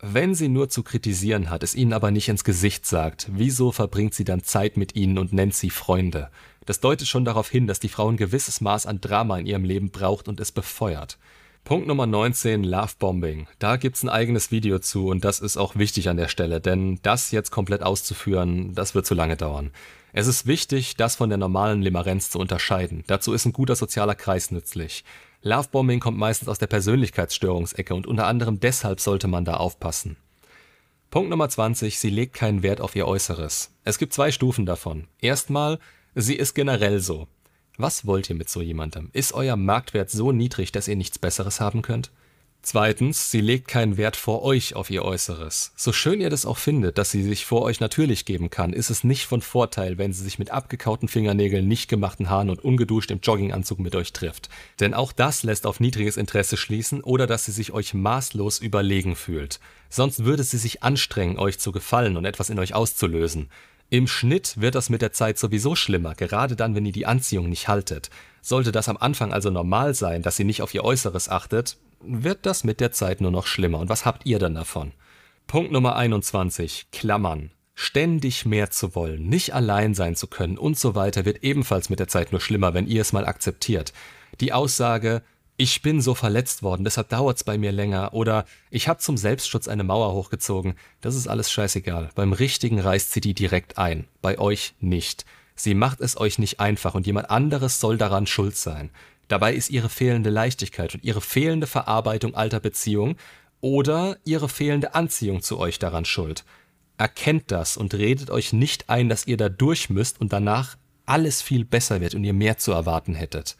wenn 0.00 0.34
sie 0.34 0.48
nur 0.48 0.68
zu 0.68 0.82
kritisieren 0.82 1.48
hat, 1.48 1.62
es 1.62 1.76
ihnen 1.76 1.92
aber 1.92 2.10
nicht 2.10 2.28
ins 2.28 2.42
Gesicht 2.42 2.86
sagt, 2.86 3.28
wieso 3.32 3.70
verbringt 3.70 4.14
sie 4.14 4.24
dann 4.24 4.42
Zeit 4.42 4.76
mit 4.76 4.96
ihnen 4.96 5.16
und 5.16 5.32
nennt 5.32 5.54
sie 5.54 5.70
Freunde? 5.70 6.28
Das 6.66 6.80
deutet 6.80 7.06
schon 7.06 7.24
darauf 7.24 7.48
hin, 7.48 7.68
dass 7.68 7.78
die 7.78 7.88
Frau 7.88 8.08
ein 8.08 8.16
gewisses 8.16 8.60
Maß 8.60 8.86
an 8.86 9.00
Drama 9.00 9.38
in 9.38 9.46
ihrem 9.46 9.62
Leben 9.62 9.92
braucht 9.92 10.26
und 10.26 10.40
es 10.40 10.50
befeuert. 10.50 11.18
Punkt 11.62 11.86
Nummer 11.86 12.08
19, 12.08 12.64
Lovebombing. 12.64 13.46
Da 13.60 13.76
gibt's 13.76 14.02
ein 14.02 14.08
eigenes 14.08 14.50
Video 14.50 14.80
zu 14.80 15.06
und 15.06 15.24
das 15.24 15.38
ist 15.38 15.56
auch 15.56 15.76
wichtig 15.76 16.08
an 16.08 16.16
der 16.16 16.26
Stelle, 16.26 16.60
denn 16.60 16.98
das 17.02 17.30
jetzt 17.30 17.52
komplett 17.52 17.84
auszuführen, 17.84 18.74
das 18.74 18.96
wird 18.96 19.06
zu 19.06 19.14
lange 19.14 19.36
dauern. 19.36 19.70
Es 20.12 20.26
ist 20.26 20.48
wichtig, 20.48 20.96
das 20.96 21.14
von 21.14 21.28
der 21.28 21.38
normalen 21.38 21.80
Limerenz 21.80 22.30
zu 22.30 22.40
unterscheiden. 22.40 23.04
Dazu 23.06 23.32
ist 23.32 23.46
ein 23.46 23.52
guter 23.52 23.76
sozialer 23.76 24.16
Kreis 24.16 24.50
nützlich. 24.50 25.04
Lovebombing 25.42 25.98
kommt 25.98 26.18
meistens 26.18 26.48
aus 26.48 26.58
der 26.58 26.68
Persönlichkeitsstörungsecke 26.68 27.94
und 27.94 28.06
unter 28.06 28.26
anderem 28.26 28.60
deshalb 28.60 29.00
sollte 29.00 29.26
man 29.26 29.44
da 29.44 29.54
aufpassen. 29.54 30.16
Punkt 31.10 31.30
Nummer 31.30 31.48
20, 31.48 31.98
sie 31.98 32.10
legt 32.10 32.34
keinen 32.34 32.62
Wert 32.62 32.80
auf 32.80 32.94
ihr 32.94 33.06
Äußeres. 33.06 33.70
Es 33.84 33.98
gibt 33.98 34.12
zwei 34.12 34.30
Stufen 34.30 34.66
davon. 34.66 35.08
Erstmal, 35.20 35.78
sie 36.14 36.36
ist 36.36 36.54
generell 36.54 37.00
so. 37.00 37.26
Was 37.76 38.06
wollt 38.06 38.30
ihr 38.30 38.36
mit 38.36 38.48
so 38.48 38.62
jemandem? 38.62 39.10
Ist 39.12 39.32
euer 39.32 39.56
Marktwert 39.56 40.10
so 40.10 40.30
niedrig, 40.30 40.72
dass 40.72 40.88
ihr 40.88 40.96
nichts 40.96 41.18
Besseres 41.18 41.60
haben 41.60 41.82
könnt? 41.82 42.12
Zweitens, 42.64 43.32
sie 43.32 43.40
legt 43.40 43.66
keinen 43.66 43.96
Wert 43.96 44.14
vor 44.14 44.42
euch 44.44 44.76
auf 44.76 44.88
ihr 44.88 45.04
Äußeres. 45.04 45.72
So 45.74 45.92
schön 45.92 46.20
ihr 46.20 46.30
das 46.30 46.46
auch 46.46 46.58
findet, 46.58 46.96
dass 46.96 47.10
sie 47.10 47.24
sich 47.24 47.44
vor 47.44 47.62
euch 47.62 47.80
natürlich 47.80 48.24
geben 48.24 48.50
kann, 48.50 48.72
ist 48.72 48.88
es 48.88 49.02
nicht 49.02 49.26
von 49.26 49.42
Vorteil, 49.42 49.98
wenn 49.98 50.12
sie 50.12 50.22
sich 50.22 50.38
mit 50.38 50.52
abgekauten 50.52 51.08
Fingernägeln, 51.08 51.66
nicht 51.66 51.88
gemachten 51.88 52.30
Haaren 52.30 52.50
und 52.50 52.64
ungeduscht 52.64 53.10
im 53.10 53.18
Jogginganzug 53.20 53.80
mit 53.80 53.96
euch 53.96 54.12
trifft. 54.12 54.48
Denn 54.78 54.94
auch 54.94 55.10
das 55.10 55.42
lässt 55.42 55.66
auf 55.66 55.80
niedriges 55.80 56.16
Interesse 56.16 56.56
schließen 56.56 57.02
oder 57.02 57.26
dass 57.26 57.46
sie 57.46 57.52
sich 57.52 57.72
euch 57.72 57.94
maßlos 57.94 58.60
überlegen 58.60 59.16
fühlt. 59.16 59.58
Sonst 59.88 60.24
würde 60.24 60.44
sie 60.44 60.58
sich 60.58 60.84
anstrengen, 60.84 61.40
euch 61.40 61.58
zu 61.58 61.72
gefallen 61.72 62.16
und 62.16 62.26
etwas 62.26 62.48
in 62.48 62.60
euch 62.60 62.74
auszulösen. 62.74 63.50
Im 63.90 64.06
Schnitt 64.06 64.60
wird 64.60 64.76
das 64.76 64.88
mit 64.88 65.02
der 65.02 65.12
Zeit 65.12 65.36
sowieso 65.36 65.74
schlimmer, 65.74 66.14
gerade 66.14 66.54
dann, 66.54 66.76
wenn 66.76 66.86
ihr 66.86 66.92
die 66.92 67.06
Anziehung 67.06 67.48
nicht 67.48 67.66
haltet. 67.66 68.08
Sollte 68.40 68.70
das 68.70 68.88
am 68.88 68.96
Anfang 68.96 69.32
also 69.32 69.50
normal 69.50 69.94
sein, 69.94 70.22
dass 70.22 70.36
sie 70.36 70.44
nicht 70.44 70.62
auf 70.62 70.72
ihr 70.72 70.84
Äußeres 70.84 71.28
achtet, 71.28 71.76
wird 72.04 72.46
das 72.46 72.64
mit 72.64 72.80
der 72.80 72.92
Zeit 72.92 73.20
nur 73.20 73.30
noch 73.30 73.46
schlimmer. 73.46 73.78
Und 73.78 73.88
was 73.88 74.04
habt 74.04 74.26
ihr 74.26 74.38
dann 74.38 74.54
davon? 74.54 74.92
Punkt 75.46 75.72
Nummer 75.72 75.96
21. 75.96 76.88
Klammern. 76.92 77.50
Ständig 77.74 78.44
mehr 78.44 78.70
zu 78.70 78.94
wollen, 78.94 79.28
nicht 79.28 79.54
allein 79.54 79.94
sein 79.94 80.14
zu 80.14 80.26
können 80.26 80.58
und 80.58 80.78
so 80.78 80.94
weiter 80.94 81.24
wird 81.24 81.42
ebenfalls 81.42 81.88
mit 81.88 81.98
der 81.98 82.08
Zeit 82.08 82.30
nur 82.30 82.40
schlimmer, 82.40 82.74
wenn 82.74 82.86
ihr 82.86 83.00
es 83.00 83.14
mal 83.14 83.26
akzeptiert. 83.26 83.94
Die 84.40 84.52
Aussage, 84.52 85.22
ich 85.56 85.80
bin 85.80 86.00
so 86.00 86.14
verletzt 86.14 86.62
worden, 86.62 86.84
deshalb 86.84 87.08
dauert's 87.08 87.44
bei 87.44 87.56
mir 87.56 87.72
länger 87.72 88.12
oder 88.12 88.44
ich 88.70 88.88
habe 88.88 89.00
zum 89.00 89.16
Selbstschutz 89.16 89.68
eine 89.68 89.84
Mauer 89.84 90.12
hochgezogen. 90.12 90.74
Das 91.00 91.14
ist 91.14 91.28
alles 91.28 91.50
scheißegal. 91.50 92.10
Beim 92.14 92.32
Richtigen 92.32 92.78
reißt 92.78 93.12
sie 93.12 93.20
die 93.20 93.34
direkt 93.34 93.78
ein, 93.78 94.06
bei 94.20 94.38
euch 94.38 94.74
nicht. 94.80 95.24
Sie 95.54 95.74
macht 95.74 96.00
es 96.00 96.18
euch 96.18 96.38
nicht 96.38 96.60
einfach 96.60 96.94
und 96.94 97.06
jemand 97.06 97.30
anderes 97.30 97.80
soll 97.80 97.98
daran 97.98 98.26
schuld 98.26 98.56
sein. 98.56 98.90
Dabei 99.32 99.54
ist 99.54 99.70
ihre 99.70 99.88
fehlende 99.88 100.28
Leichtigkeit 100.28 100.94
und 100.94 101.04
ihre 101.04 101.22
fehlende 101.22 101.66
Verarbeitung 101.66 102.34
alter 102.34 102.60
Beziehungen 102.60 103.16
oder 103.62 104.18
ihre 104.24 104.46
fehlende 104.46 104.94
Anziehung 104.94 105.40
zu 105.40 105.58
euch 105.58 105.78
daran 105.78 106.04
schuld. 106.04 106.44
Erkennt 106.98 107.50
das 107.50 107.78
und 107.78 107.94
redet 107.94 108.28
euch 108.28 108.52
nicht 108.52 108.90
ein, 108.90 109.08
dass 109.08 109.26
ihr 109.26 109.38
da 109.38 109.48
durch 109.48 109.88
müsst 109.88 110.20
und 110.20 110.34
danach 110.34 110.76
alles 111.06 111.40
viel 111.40 111.64
besser 111.64 112.02
wird 112.02 112.14
und 112.14 112.24
ihr 112.24 112.34
mehr 112.34 112.58
zu 112.58 112.72
erwarten 112.72 113.14
hättet. 113.14 113.56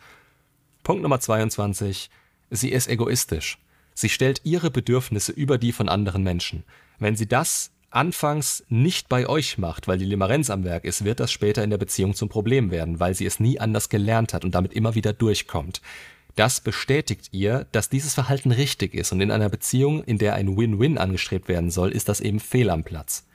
Punkt 0.83 1.03
Nummer 1.03 1.21
22. 1.21 2.11
Sie 2.51 2.69
ist 2.69 2.87
egoistisch. 2.87 3.57
Sie 3.95 4.11
stellt 4.11 4.43
ihre 4.45 4.71
Bedürfnisse 4.71 5.33
über 5.33 5.57
die 5.57 5.73
von 5.73 5.89
anderen 5.89 6.23
Menschen. 6.23 6.65
Wenn 6.99 7.17
sie 7.17 7.27
das 7.27 7.71
anfangs 7.95 8.65
nicht 8.69 9.09
bei 9.09 9.29
euch 9.29 9.59
macht, 9.59 9.89
weil 9.89 9.99
die 9.99 10.05
Limerenz 10.05 10.51
am 10.51 10.65
Werk 10.65 10.85
ist, 10.85 11.05
wird 11.05 11.21
das 11.21 11.31
später 11.31 11.63
in 11.63 11.71
der 11.71 11.79
Beziehung 11.79 12.15
zum 12.15 12.29
Problem 12.29 12.71
werden, 12.71 13.01
weil 13.01 13.15
sie 13.15 13.27
es 13.27 13.41
nie 13.41 13.61
anders 13.61 13.89
gelernt 13.89 14.35
hat 14.35 14.45
und 14.45 14.55
damit 14.55 14.73
immer 14.73 14.95
wieder 14.95 15.13
durchkommt. 15.13 15.81
Das 16.35 16.61
bestätigt 16.61 17.29
ihr, 17.33 17.67
dass 17.73 17.91
dieses 17.91 18.15
Verhalten 18.15 18.53
richtig 18.53 18.95
ist 18.95 19.13
und 19.13 19.21
in 19.21 19.31
einer 19.31 19.51
Beziehung, 19.51 20.03
in 20.03 20.17
der 20.17 20.35
ein 20.35 20.57
Win-Win 20.57 20.97
angestrebt 20.97 21.49
werden 21.49 21.71
soll, 21.71 21.91
ist 21.91 22.09
das 22.09 22.21
eben 22.21 22.41
fehl 22.41 22.71
am 22.71 22.85
Platz. 22.85 23.27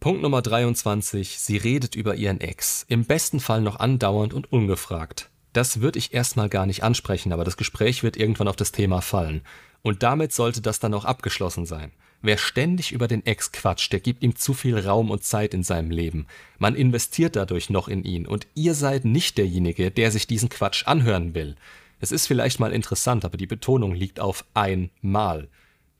Punkt 0.00 0.22
Nummer 0.22 0.40
23. 0.40 1.38
Sie 1.38 1.58
redet 1.58 1.94
über 1.94 2.14
ihren 2.14 2.40
Ex. 2.40 2.86
Im 2.88 3.04
besten 3.04 3.38
Fall 3.38 3.60
noch 3.60 3.78
andauernd 3.78 4.32
und 4.32 4.50
ungefragt. 4.50 5.28
Das 5.52 5.82
würde 5.82 5.98
ich 5.98 6.14
erstmal 6.14 6.48
gar 6.48 6.64
nicht 6.64 6.82
ansprechen, 6.82 7.34
aber 7.34 7.44
das 7.44 7.58
Gespräch 7.58 8.02
wird 8.02 8.16
irgendwann 8.16 8.48
auf 8.48 8.56
das 8.56 8.72
Thema 8.72 9.02
fallen. 9.02 9.42
Und 9.82 10.02
damit 10.02 10.32
sollte 10.32 10.62
das 10.62 10.78
dann 10.78 10.94
auch 10.94 11.04
abgeschlossen 11.04 11.66
sein. 11.66 11.92
Wer 12.22 12.36
ständig 12.36 12.92
über 12.92 13.08
den 13.08 13.24
Ex 13.24 13.50
quatscht, 13.50 13.92
der 13.92 14.00
gibt 14.00 14.22
ihm 14.22 14.36
zu 14.36 14.52
viel 14.52 14.78
Raum 14.78 15.10
und 15.10 15.24
Zeit 15.24 15.54
in 15.54 15.62
seinem 15.62 15.90
Leben. 15.90 16.26
Man 16.58 16.74
investiert 16.74 17.34
dadurch 17.34 17.70
noch 17.70 17.88
in 17.88 18.04
ihn 18.04 18.26
und 18.26 18.46
ihr 18.54 18.74
seid 18.74 19.06
nicht 19.06 19.38
derjenige, 19.38 19.90
der 19.90 20.10
sich 20.10 20.26
diesen 20.26 20.50
Quatsch 20.50 20.86
anhören 20.86 21.34
will. 21.34 21.56
Es 21.98 22.12
ist 22.12 22.26
vielleicht 22.26 22.60
mal 22.60 22.72
interessant, 22.72 23.24
aber 23.24 23.38
die 23.38 23.46
Betonung 23.46 23.94
liegt 23.94 24.20
auf 24.20 24.44
einmal. 24.52 25.48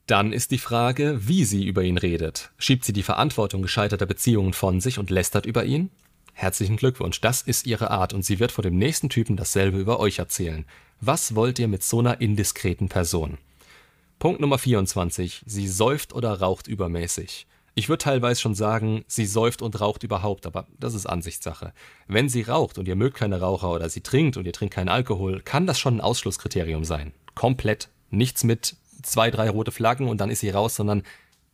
Dann 0.06 0.32
ist 0.32 0.50
die 0.50 0.58
Frage, 0.58 1.20
wie 1.26 1.44
sie 1.44 1.64
über 1.64 1.84
ihn 1.84 1.96
redet. 1.96 2.50
Schiebt 2.58 2.84
sie 2.84 2.92
die 2.92 3.02
Verantwortung 3.02 3.62
gescheiterter 3.62 4.06
Beziehungen 4.06 4.52
von 4.52 4.80
sich 4.80 4.98
und 4.98 5.08
lästert 5.08 5.46
über 5.46 5.64
ihn? 5.64 5.88
Herzlichen 6.34 6.76
Glückwunsch, 6.76 7.20
das 7.20 7.42
ist 7.42 7.66
ihre 7.66 7.90
Art 7.90 8.12
und 8.12 8.24
sie 8.24 8.40
wird 8.40 8.52
vor 8.52 8.62
dem 8.62 8.76
nächsten 8.76 9.08
Typen 9.08 9.36
dasselbe 9.36 9.78
über 9.78 10.00
euch 10.00 10.18
erzählen. 10.18 10.66
Was 11.00 11.34
wollt 11.34 11.58
ihr 11.58 11.68
mit 11.68 11.82
so 11.82 12.00
einer 12.00 12.20
indiskreten 12.20 12.88
Person? 12.88 13.38
Punkt 14.20 14.38
Nummer 14.38 14.58
24. 14.58 15.44
Sie 15.46 15.66
säuft 15.66 16.12
oder 16.12 16.40
raucht 16.40 16.66
übermäßig. 16.66 17.46
Ich 17.74 17.88
würde 17.88 18.04
teilweise 18.04 18.38
schon 18.38 18.54
sagen, 18.54 19.02
sie 19.08 19.24
säuft 19.24 19.62
und 19.62 19.80
raucht 19.80 20.02
überhaupt, 20.02 20.44
aber 20.44 20.66
das 20.78 20.92
ist 20.92 21.06
Ansichtssache. 21.06 21.72
Wenn 22.06 22.28
sie 22.28 22.42
raucht 22.42 22.76
und 22.76 22.86
ihr 22.86 22.96
mögt 22.96 23.16
keine 23.16 23.40
Raucher 23.40 23.70
oder 23.70 23.88
sie 23.88 24.02
trinkt 24.02 24.36
und 24.36 24.44
ihr 24.44 24.52
trinkt 24.52 24.74
keinen 24.74 24.90
Alkohol, 24.90 25.40
kann 25.40 25.66
das 25.66 25.80
schon 25.80 25.96
ein 25.96 26.00
Ausschlusskriterium 26.02 26.84
sein. 26.84 27.14
Komplett. 27.34 27.88
Nichts 28.10 28.44
mit 28.44 28.76
zwei, 29.02 29.30
drei 29.30 29.48
rote 29.48 29.72
Flaggen 29.72 30.06
und 30.06 30.20
dann 30.20 30.28
ist 30.28 30.40
sie 30.40 30.50
raus, 30.50 30.76
sondern 30.76 31.02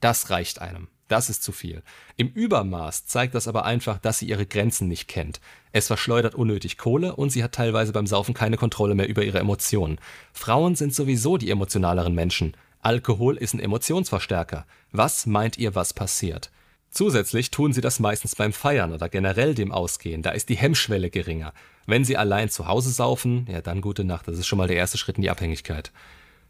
das 0.00 0.30
reicht 0.30 0.60
einem. 0.60 0.88
Das 1.06 1.30
ist 1.30 1.44
zu 1.44 1.52
viel. 1.52 1.84
Im 2.16 2.30
Übermaß 2.30 3.06
zeigt 3.06 3.36
das 3.36 3.46
aber 3.46 3.64
einfach, 3.64 3.98
dass 3.98 4.18
sie 4.18 4.28
ihre 4.28 4.44
Grenzen 4.44 4.88
nicht 4.88 5.06
kennt. 5.06 5.40
Es 5.76 5.88
verschleudert 5.88 6.34
unnötig 6.34 6.78
Kohle 6.78 7.16
und 7.16 7.28
sie 7.28 7.44
hat 7.44 7.52
teilweise 7.52 7.92
beim 7.92 8.06
Saufen 8.06 8.32
keine 8.32 8.56
Kontrolle 8.56 8.94
mehr 8.94 9.10
über 9.10 9.22
ihre 9.22 9.40
Emotionen. 9.40 9.98
Frauen 10.32 10.74
sind 10.74 10.94
sowieso 10.94 11.36
die 11.36 11.50
emotionaleren 11.50 12.14
Menschen. 12.14 12.56
Alkohol 12.80 13.36
ist 13.36 13.52
ein 13.52 13.60
Emotionsverstärker. 13.60 14.64
Was 14.92 15.26
meint 15.26 15.58
ihr, 15.58 15.74
was 15.74 15.92
passiert? 15.92 16.50
Zusätzlich 16.88 17.50
tun 17.50 17.74
sie 17.74 17.82
das 17.82 18.00
meistens 18.00 18.34
beim 18.36 18.54
Feiern 18.54 18.94
oder 18.94 19.10
generell 19.10 19.54
dem 19.54 19.70
Ausgehen, 19.70 20.22
da 20.22 20.30
ist 20.30 20.48
die 20.48 20.56
Hemmschwelle 20.56 21.10
geringer. 21.10 21.52
Wenn 21.84 22.06
sie 22.06 22.16
allein 22.16 22.48
zu 22.48 22.66
Hause 22.66 22.88
saufen, 22.88 23.46
ja 23.46 23.60
dann 23.60 23.82
gute 23.82 24.04
Nacht, 24.04 24.28
das 24.28 24.38
ist 24.38 24.46
schon 24.46 24.56
mal 24.56 24.68
der 24.68 24.78
erste 24.78 24.96
Schritt 24.96 25.16
in 25.16 25.22
die 25.24 25.30
Abhängigkeit. 25.30 25.92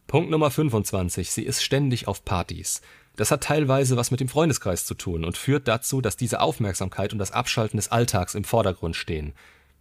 Punkt 0.06 0.30
Nummer 0.30 0.52
25. 0.52 1.32
Sie 1.32 1.42
ist 1.42 1.64
ständig 1.64 2.06
auf 2.06 2.24
Partys. 2.24 2.80
Das 3.16 3.30
hat 3.30 3.42
teilweise 3.42 3.96
was 3.96 4.10
mit 4.10 4.20
dem 4.20 4.28
Freundeskreis 4.28 4.84
zu 4.84 4.94
tun 4.94 5.24
und 5.24 5.38
führt 5.38 5.66
dazu, 5.66 6.00
dass 6.00 6.16
diese 6.16 6.40
Aufmerksamkeit 6.40 7.12
und 7.12 7.18
das 7.18 7.32
Abschalten 7.32 7.78
des 7.78 7.90
Alltags 7.90 8.34
im 8.34 8.44
Vordergrund 8.44 8.94
stehen. 8.94 9.32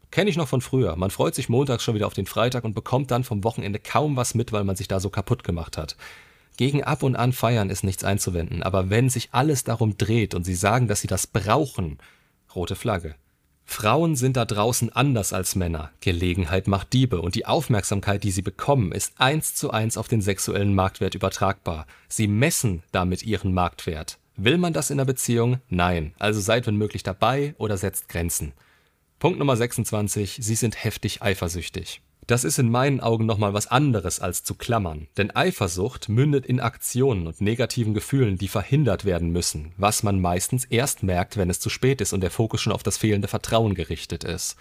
Kenne 0.10 0.30
ich 0.30 0.38
noch 0.38 0.48
von 0.48 0.62
früher. 0.62 0.96
Man 0.96 1.12
freut 1.12 1.36
sich 1.36 1.50
montags 1.50 1.84
schon 1.84 1.96
wieder 1.96 2.08
auf 2.08 2.14
den 2.14 2.28
Freitag 2.28 2.64
und 2.64 2.74
bekommt 2.74 3.12
dann 3.12 3.26
vom 3.26 3.44
Wochenende 3.44 3.80
kaum 3.80 4.16
was 4.16 4.34
mit, 4.34 4.54
weil 4.54 4.64
man 4.64 4.78
sich 4.78 4.88
da 4.88 5.02
so 5.02 5.10
kaputt 5.10 5.44
gemacht 5.44 5.78
hat. 5.78 5.98
Gegen 6.58 6.84
ab 6.86 7.04
und 7.04 7.18
an 7.18 7.34
feiern 7.34 7.70
ist 7.70 7.84
nichts 7.84 8.06
einzuwenden, 8.06 8.64
aber 8.64 8.90
wenn 8.90 9.10
sich 9.10 9.30
alles 9.34 9.66
darum 9.66 9.98
dreht 9.98 10.34
und 10.34 10.46
sie 10.46 10.56
sagen, 10.56 10.88
dass 10.88 11.02
sie 11.02 11.08
das 11.08 11.28
brauchen, 11.28 11.98
rote 12.56 12.78
Flagge. 12.78 13.16
Frauen 13.66 14.16
sind 14.16 14.38
da 14.38 14.46
draußen 14.46 14.92
anders 14.96 15.34
als 15.34 15.56
Männer. 15.56 15.92
Gelegenheit 16.00 16.68
macht 16.68 16.94
Diebe 16.94 17.22
und 17.22 17.36
die 17.36 17.46
Aufmerksamkeit, 17.46 18.24
die 18.24 18.32
sie 18.32 18.44
bekommen, 18.44 18.92
ist 18.92 19.14
eins 19.18 19.56
zu 19.56 19.72
eins 19.72 19.98
auf 19.98 20.08
den 20.08 20.22
sexuellen 20.22 20.74
Marktwert 20.76 21.16
übertragbar. 21.16 21.88
Sie 22.08 22.28
messen 22.28 22.84
damit 22.92 23.24
ihren 23.24 23.54
Marktwert. 23.54 24.20
Will 24.38 24.58
man 24.58 24.74
das 24.74 24.92
in 24.92 25.00
einer 25.00 25.06
Beziehung? 25.06 25.60
Nein. 25.70 26.14
Also 26.20 26.40
seid 26.40 26.68
wenn 26.68 26.76
möglich 26.76 27.04
dabei 27.04 27.56
oder 27.58 27.78
setzt 27.78 28.08
Grenzen. 28.08 28.54
Punkt 29.20 29.40
Nummer 29.40 29.58
26. 29.58 30.40
Sie 30.42 30.56
sind 30.56 30.84
heftig 30.84 31.22
eifersüchtig. 31.22 32.02
Das 32.28 32.44
ist 32.44 32.58
in 32.58 32.72
meinen 32.72 33.02
Augen 33.02 33.28
nochmal 33.28 33.54
was 33.54 33.68
anderes 33.68 34.20
als 34.20 34.44
zu 34.44 34.56
klammern, 34.56 35.08
denn 35.16 35.30
Eifersucht 35.36 36.10
mündet 36.10 36.48
in 36.48 36.60
Aktionen 36.60 37.28
und 37.28 37.40
negativen 37.40 37.94
Gefühlen, 37.94 38.40
die 38.40 38.48
verhindert 38.48 39.06
werden 39.06 39.30
müssen, 39.30 39.74
was 39.78 40.02
man 40.02 40.20
meistens 40.20 40.66
erst 40.66 41.04
merkt, 41.04 41.38
wenn 41.38 41.52
es 41.52 41.60
zu 41.60 41.70
spät 41.70 42.02
ist 42.02 42.14
und 42.14 42.22
der 42.22 42.32
Fokus 42.32 42.62
schon 42.62 42.74
auf 42.74 42.82
das 42.82 42.98
fehlende 42.98 43.28
Vertrauen 43.28 43.76
gerichtet 43.76 44.24
ist. 44.24 44.56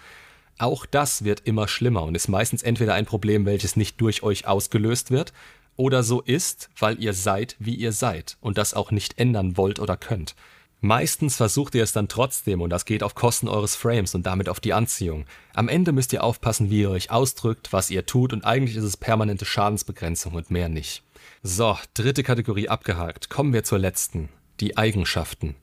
Auch 0.59 0.85
das 0.85 1.23
wird 1.23 1.41
immer 1.41 1.67
schlimmer 1.67 2.03
und 2.03 2.13
ist 2.13 2.27
meistens 2.27 2.61
entweder 2.61 2.93
ein 2.93 3.07
Problem, 3.07 3.47
welches 3.47 3.75
nicht 3.75 3.99
durch 3.99 4.21
euch 4.21 4.47
ausgelöst 4.47 5.09
wird, 5.09 5.33
oder 5.75 6.03
so 6.03 6.21
ist, 6.21 6.69
weil 6.79 7.01
ihr 7.01 7.13
seid, 7.13 7.55
wie 7.59 7.75
ihr 7.75 7.91
seid 7.91 8.37
und 8.41 8.57
das 8.57 8.73
auch 8.73 8.91
nicht 8.91 9.17
ändern 9.19 9.57
wollt 9.57 9.79
oder 9.79 9.97
könnt. 9.97 10.35
Meistens 10.81 11.37
versucht 11.37 11.73
ihr 11.75 11.83
es 11.83 11.93
dann 11.93 12.07
trotzdem 12.07 12.61
und 12.61 12.69
das 12.69 12.85
geht 12.85 13.01
auf 13.01 13.15
Kosten 13.15 13.47
eures 13.47 13.75
Frames 13.75 14.13
und 14.13 14.25
damit 14.25 14.49
auf 14.49 14.59
die 14.59 14.73
Anziehung. 14.73 15.25
Am 15.53 15.67
Ende 15.67 15.91
müsst 15.91 16.13
ihr 16.13 16.23
aufpassen, 16.23 16.69
wie 16.69 16.81
ihr 16.81 16.91
euch 16.91 17.11
ausdrückt, 17.11 17.73
was 17.73 17.89
ihr 17.89 18.05
tut 18.05 18.33
und 18.33 18.45
eigentlich 18.45 18.75
ist 18.75 18.83
es 18.83 18.97
permanente 18.97 19.45
Schadensbegrenzung 19.45 20.33
und 20.33 20.51
mehr 20.51 20.69
nicht. 20.69 21.01
So, 21.41 21.77
dritte 21.93 22.23
Kategorie 22.23 22.69
abgehakt. 22.69 23.29
Kommen 23.29 23.53
wir 23.53 23.63
zur 23.63 23.79
letzten. 23.79 24.29
Die 24.59 24.77
Eigenschaften. 24.77 25.55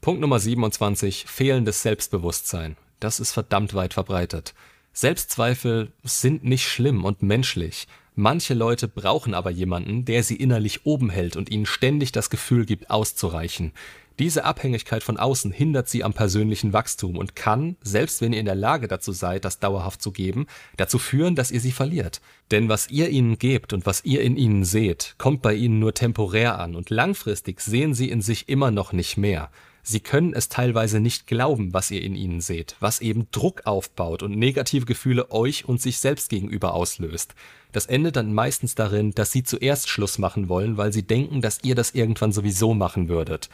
Punkt 0.00 0.20
Nummer 0.20 0.38
27. 0.38 1.24
Fehlendes 1.26 1.82
Selbstbewusstsein. 1.82 2.76
Das 3.00 3.20
ist 3.20 3.32
verdammt 3.32 3.74
weit 3.74 3.94
verbreitet. 3.94 4.54
Selbstzweifel 4.92 5.92
sind 6.02 6.44
nicht 6.44 6.68
schlimm 6.68 7.04
und 7.04 7.22
menschlich. 7.22 7.86
Manche 8.14 8.54
Leute 8.54 8.88
brauchen 8.88 9.32
aber 9.32 9.50
jemanden, 9.50 10.04
der 10.04 10.24
sie 10.24 10.34
innerlich 10.34 10.84
oben 10.86 11.08
hält 11.08 11.36
und 11.36 11.50
ihnen 11.50 11.66
ständig 11.66 12.10
das 12.10 12.30
Gefühl 12.30 12.66
gibt, 12.66 12.90
auszureichen. 12.90 13.72
Diese 14.18 14.44
Abhängigkeit 14.44 15.04
von 15.04 15.16
außen 15.16 15.52
hindert 15.52 15.88
sie 15.88 16.02
am 16.02 16.12
persönlichen 16.12 16.72
Wachstum 16.72 17.16
und 17.16 17.36
kann, 17.36 17.76
selbst 17.82 18.20
wenn 18.20 18.32
ihr 18.32 18.40
in 18.40 18.46
der 18.46 18.56
Lage 18.56 18.88
dazu 18.88 19.12
seid, 19.12 19.44
das 19.44 19.60
dauerhaft 19.60 20.02
zu 20.02 20.10
geben, 20.10 20.46
dazu 20.76 20.98
führen, 20.98 21.36
dass 21.36 21.52
ihr 21.52 21.60
sie 21.60 21.70
verliert. 21.70 22.20
Denn 22.50 22.68
was 22.68 22.90
ihr 22.90 23.10
ihnen 23.10 23.38
gebt 23.38 23.72
und 23.72 23.86
was 23.86 24.04
ihr 24.04 24.22
in 24.22 24.36
ihnen 24.36 24.64
seht, 24.64 25.14
kommt 25.18 25.40
bei 25.40 25.54
ihnen 25.54 25.78
nur 25.78 25.94
temporär 25.94 26.58
an 26.58 26.74
und 26.74 26.90
langfristig 26.90 27.60
sehen 27.60 27.94
sie 27.94 28.10
in 28.10 28.20
sich 28.20 28.48
immer 28.48 28.72
noch 28.72 28.92
nicht 28.92 29.18
mehr. 29.18 29.50
Sie 29.90 30.00
können 30.00 30.34
es 30.34 30.50
teilweise 30.50 31.00
nicht 31.00 31.26
glauben, 31.26 31.72
was 31.72 31.90
ihr 31.90 32.02
in 32.02 32.14
ihnen 32.14 32.42
seht, 32.42 32.76
was 32.80 33.00
eben 33.00 33.28
Druck 33.30 33.62
aufbaut 33.64 34.22
und 34.22 34.36
negative 34.36 34.84
Gefühle 34.84 35.30
euch 35.30 35.66
und 35.66 35.80
sich 35.80 35.98
selbst 35.98 36.28
gegenüber 36.28 36.74
auslöst. 36.74 37.34
Das 37.72 37.86
endet 37.86 38.16
dann 38.16 38.34
meistens 38.34 38.74
darin, 38.74 39.12
dass 39.12 39.32
sie 39.32 39.44
zuerst 39.44 39.88
Schluss 39.88 40.18
machen 40.18 40.48
wollen, 40.48 40.76
weil 40.76 40.92
sie 40.92 41.04
denken, 41.04 41.40
dass 41.40 41.60
ihr 41.62 41.74
das 41.74 41.92
irgendwann 41.92 42.32
sowieso 42.32 42.74
machen 42.74 43.08
würdet. 43.08 43.48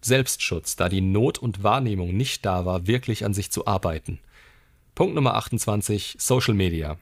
Selbstschutz, 0.00 0.76
da 0.76 0.88
die 0.88 1.00
Not 1.00 1.38
und 1.38 1.62
Wahrnehmung 1.62 2.16
nicht 2.16 2.44
da 2.46 2.64
war, 2.64 2.86
wirklich 2.86 3.24
an 3.24 3.34
sich 3.34 3.50
zu 3.50 3.66
arbeiten. 3.66 4.20
Punkt 4.94 5.14
Nummer 5.14 5.34
28. 5.34 6.16
Social 6.18 6.54
Media. 6.54 6.98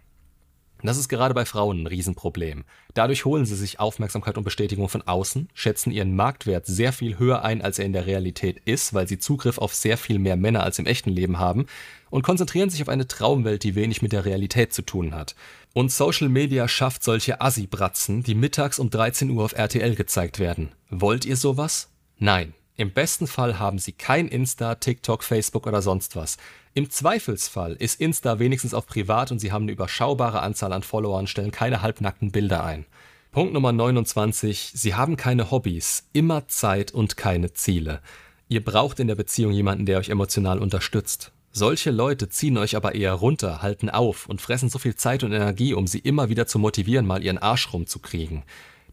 Das 0.85 0.99
ist 0.99 1.09
gerade 1.09 1.33
bei 1.33 1.47
Frauen 1.47 1.83
ein 1.83 1.87
Riesenproblem. 1.87 2.65
Dadurch 2.93 3.25
holen 3.25 3.47
sie 3.47 3.57
sich 3.57 3.81
Aufmerksamkeit 3.81 4.37
und 4.37 4.45
Bestätigung 4.45 4.91
von 4.91 5.01
außen, 5.01 5.49
schätzen 5.55 5.91
ihren 5.91 6.15
Marktwert 6.15 6.67
sehr 6.67 6.93
viel 6.93 7.19
höher 7.19 7.43
ein, 7.43 7.63
als 7.63 7.79
er 7.79 7.87
in 7.87 7.95
der 7.95 8.07
Realität 8.07 8.61
ist, 8.67 8.93
weil 8.93 9.09
sie 9.09 9.19
Zugriff 9.19 9.57
auf 9.57 9.75
sehr 9.75 9.97
viel 9.97 10.19
mehr 10.19 10.37
Männer 10.37 10.63
als 10.63 10.79
im 10.79 10.85
echten 10.85 11.09
Leben 11.09 11.39
haben 11.39 11.65
und 12.11 12.23
konzentrieren 12.23 12.69
sich 12.69 12.83
auf 12.83 12.91
eine 12.91 13.09
Traumwelt, 13.09 13.63
die 13.63 13.75
wenig 13.75 14.03
mit 14.03 14.13
der 14.13 14.27
Realität 14.27 14.75
zu 14.75 14.83
tun 14.83 15.15
hat. 15.15 15.35
Und 15.73 15.91
Social 15.91 16.29
Media 16.29 16.69
schafft 16.69 17.03
solche 17.03 17.41
Assi-Bratzen, 17.41 18.23
die 18.23 18.35
mittags 18.35 18.79
um 18.79 18.91
13 18.91 19.31
Uhr 19.31 19.45
auf 19.45 19.55
RTL 19.55 19.95
gezeigt 19.95 20.39
werden. 20.39 20.73
Wollt 20.91 21.25
ihr 21.25 21.37
sowas? 21.37 21.89
Nein. 22.19 22.53
Im 22.77 22.91
besten 22.91 23.29
Fall 23.29 23.61
haben 23.61 23.79
Sie 23.79 23.93
kein 23.93 24.27
Insta, 24.27 24.75
TikTok, 24.75 25.23
Facebook 25.23 25.69
oder 25.69 25.81
sonst 25.81 26.17
was. 26.17 26.39
Im 26.75 26.91
Zweifelsfall 26.91 27.75
ist 27.75 28.01
Insta 28.01 28.41
wenigstens 28.41 28.75
auf 28.75 28.89
privat 28.89 29.31
und 29.31 29.39
Sie 29.39 29.53
haben 29.53 29.63
eine 29.63 29.73
überschaubare 29.73 30.43
Anzahl 30.43 30.73
an 30.73 30.83
Followern, 30.83 31.29
stellen 31.29 31.53
keine 31.53 31.83
halbnackten 31.83 32.33
Bilder 32.33 32.65
ein. 32.65 32.85
Punkt 33.31 33.53
Nummer 33.53 33.71
29. 33.71 34.73
Sie 34.75 34.95
haben 34.97 35.17
keine 35.17 35.53
Hobbys, 35.53 36.09
immer 36.13 36.49
Zeit 36.49 36.91
und 36.91 37.17
keine 37.17 37.53
Ziele. 37.53 38.01
Ihr 38.49 38.65
braucht 38.65 38.99
in 38.99 39.07
der 39.07 39.15
Beziehung 39.15 39.53
jemanden, 39.53 39.87
der 39.87 39.99
euch 39.99 40.09
emotional 40.09 40.59
unterstützt. 40.59 41.31
Solche 41.53 41.93
Leute 41.93 42.29
ziehen 42.29 42.59
euch 42.59 42.75
aber 42.75 42.97
eher 42.97 43.13
runter, 43.13 43.63
halten 43.63 43.89
auf 43.89 44.29
und 44.29 44.41
fressen 44.41 44.69
so 44.69 44.81
viel 44.81 44.97
Zeit 44.97 45.23
und 45.23 45.33
Energie, 45.33 45.75
um 45.75 45.87
sie 45.87 46.01
immer 46.01 46.29
wieder 46.29 46.49
zu 46.49 46.59
motivieren, 46.59 47.07
mal 47.07 47.23
ihren 47.23 47.39
Arsch 47.39 47.73
rumzukriegen. 47.73 48.43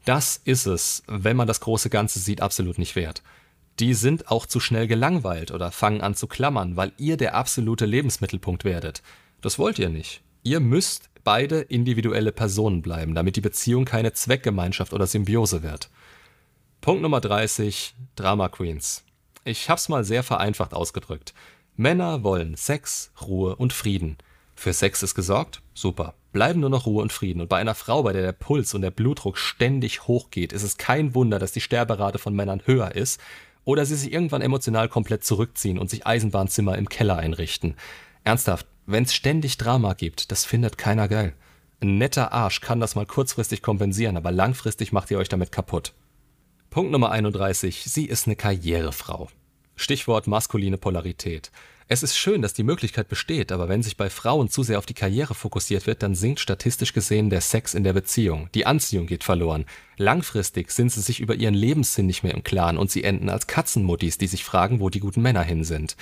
Das 0.06 0.40
ist 0.46 0.68
es, 0.68 1.02
wenn 1.08 1.36
man 1.36 1.48
das 1.48 1.62
große 1.62 1.90
Ganze 1.90 2.20
sieht, 2.20 2.42
absolut 2.42 2.78
nicht 2.78 2.96
wert 2.96 3.24
die 3.82 3.96
sind 3.96 4.30
auch 4.30 4.46
zu 4.46 4.60
schnell 4.60 4.86
gelangweilt 4.86 5.50
oder 5.50 5.72
fangen 5.72 6.02
an 6.02 6.14
zu 6.14 6.28
klammern, 6.28 6.78
weil 6.78 6.92
ihr 6.98 7.18
der 7.18 7.34
absolute 7.34 7.88
Lebensmittelpunkt 7.88 8.64
werdet. 8.64 9.02
Das 9.42 9.58
wollt 9.58 9.80
ihr 9.80 9.90
nicht. 9.90 10.22
Ihr 10.44 10.60
müsst 10.60 11.10
beide 11.24 11.62
individuelle 11.62 12.32
Personen 12.32 12.84
bleiben, 12.84 13.16
damit 13.16 13.38
die 13.38 13.42
Beziehung 13.42 13.86
keine 13.86 14.14
Zweckgemeinschaft 14.14 14.94
oder 14.94 15.08
Symbiose 15.08 15.64
wird. 15.64 15.90
Punkt 16.80 17.02
Nummer 17.02 17.22
30. 17.22 17.96
Drama 18.16 18.50
Queens. 18.50 19.04
Ich 19.46 19.68
hab's 19.68 19.90
mal 19.90 20.04
sehr 20.04 20.22
vereinfacht 20.22 20.76
ausgedrückt. 20.76 21.34
Männer 21.76 22.24
wollen 22.24 22.56
Sex, 22.56 23.12
Ruhe 23.20 23.56
und 23.56 23.74
Frieden. 23.74 24.18
Für 24.56 24.74
Sex 24.74 25.02
ist 25.02 25.16
gesorgt? 25.16 25.64
Super. 25.74 26.14
Bleiben 26.34 26.60
nur 26.60 26.70
noch 26.70 26.86
Ruhe 26.86 27.02
und 27.02 27.12
Frieden. 27.12 27.42
Und 27.42 27.50
bei 27.50 27.58
einer 27.58 27.74
Frau, 27.74 28.04
bei 28.04 28.14
der 28.14 28.22
der 28.22 28.32
Puls 28.32 28.76
und 28.76 28.84
der 28.84 28.92
Blutdruck 28.92 29.40
ständig 29.40 30.08
hochgeht, 30.08 30.54
ist 30.54 30.62
es 30.62 30.78
kein 30.78 31.16
Wunder, 31.16 31.40
dass 31.40 31.52
die 31.52 31.62
Sterberate 31.62 32.20
von 32.20 32.36
Männern 32.36 32.62
höher 32.66 32.94
ist 32.94 33.20
oder 33.64 33.86
sie 33.86 33.96
sich 33.96 34.12
irgendwann 34.12 34.42
emotional 34.42 34.90
komplett 34.90 35.24
zurückziehen 35.24 35.80
und 35.80 35.90
sich 35.90 36.06
Eisenbahnzimmer 36.06 36.78
im 36.78 36.90
Keller 36.90 37.18
einrichten. 37.18 37.76
Ernsthaft, 38.24 38.68
wenn's 38.86 39.14
ständig 39.14 39.58
Drama 39.58 39.94
gibt, 39.94 40.32
das 40.32 40.46
findet 40.46 40.78
keiner 40.78 41.08
geil. 41.08 41.34
Ein 41.82 41.98
netter 41.98 42.32
Arsch 42.32 42.62
kann 42.62 42.80
das 42.80 42.96
mal 42.96 43.06
kurzfristig 43.06 43.62
kompensieren, 43.62 44.18
aber 44.18 44.32
langfristig 44.32 44.92
macht 44.92 45.10
ihr 45.10 45.18
euch 45.18 45.30
damit 45.30 45.52
kaputt. 45.52 45.94
Punkt 46.70 46.92
Nummer 46.92 47.12
31. 47.12 47.84
Sie 47.84 48.06
ist 48.06 48.28
eine 48.28 48.36
Karrierefrau. 48.36 49.30
Stichwort 49.76 50.28
maskuline 50.28 50.78
Polarität. 50.78 51.52
Es 51.94 52.04
ist 52.04 52.16
schön, 52.16 52.42
dass 52.42 52.54
die 52.54 52.64
Möglichkeit 52.64 53.10
besteht, 53.10 53.52
aber 53.52 53.68
wenn 53.68 53.84
sich 53.84 53.98
bei 53.98 54.10
Frauen 54.10 54.48
zu 54.48 54.64
sehr 54.64 54.78
auf 54.78 54.86
die 54.86 54.94
Karriere 54.94 55.34
fokussiert 55.34 55.88
wird, 55.88 56.02
dann 56.02 56.16
sinkt 56.16 56.40
statistisch 56.40 56.94
gesehen 56.94 57.30
der 57.30 57.42
Sex 57.42 57.74
in 57.74 57.84
der 57.84 57.92
Beziehung. 57.92 58.48
Die 58.56 58.66
Anziehung 58.66 59.08
geht 59.08 59.26
verloren. 59.26 59.66
Langfristig 59.98 60.72
sind 60.72 60.90
sie 60.90 61.02
sich 61.02 61.20
über 61.20 61.36
ihren 61.36 61.54
Lebenssinn 61.54 62.06
nicht 62.06 62.24
mehr 62.24 62.34
im 62.34 62.46
Klaren 62.46 62.78
und 62.78 62.90
sie 62.90 63.04
enden 63.04 63.28
als 63.28 63.46
Katzenmuttis, 63.46 64.18
die 64.18 64.28
sich 64.28 64.46
fragen, 64.46 64.80
wo 64.80 64.90
die 64.90 65.02
guten 65.02 65.22
Männer 65.22 65.44
hin 65.44 65.66
sind. 65.66 65.98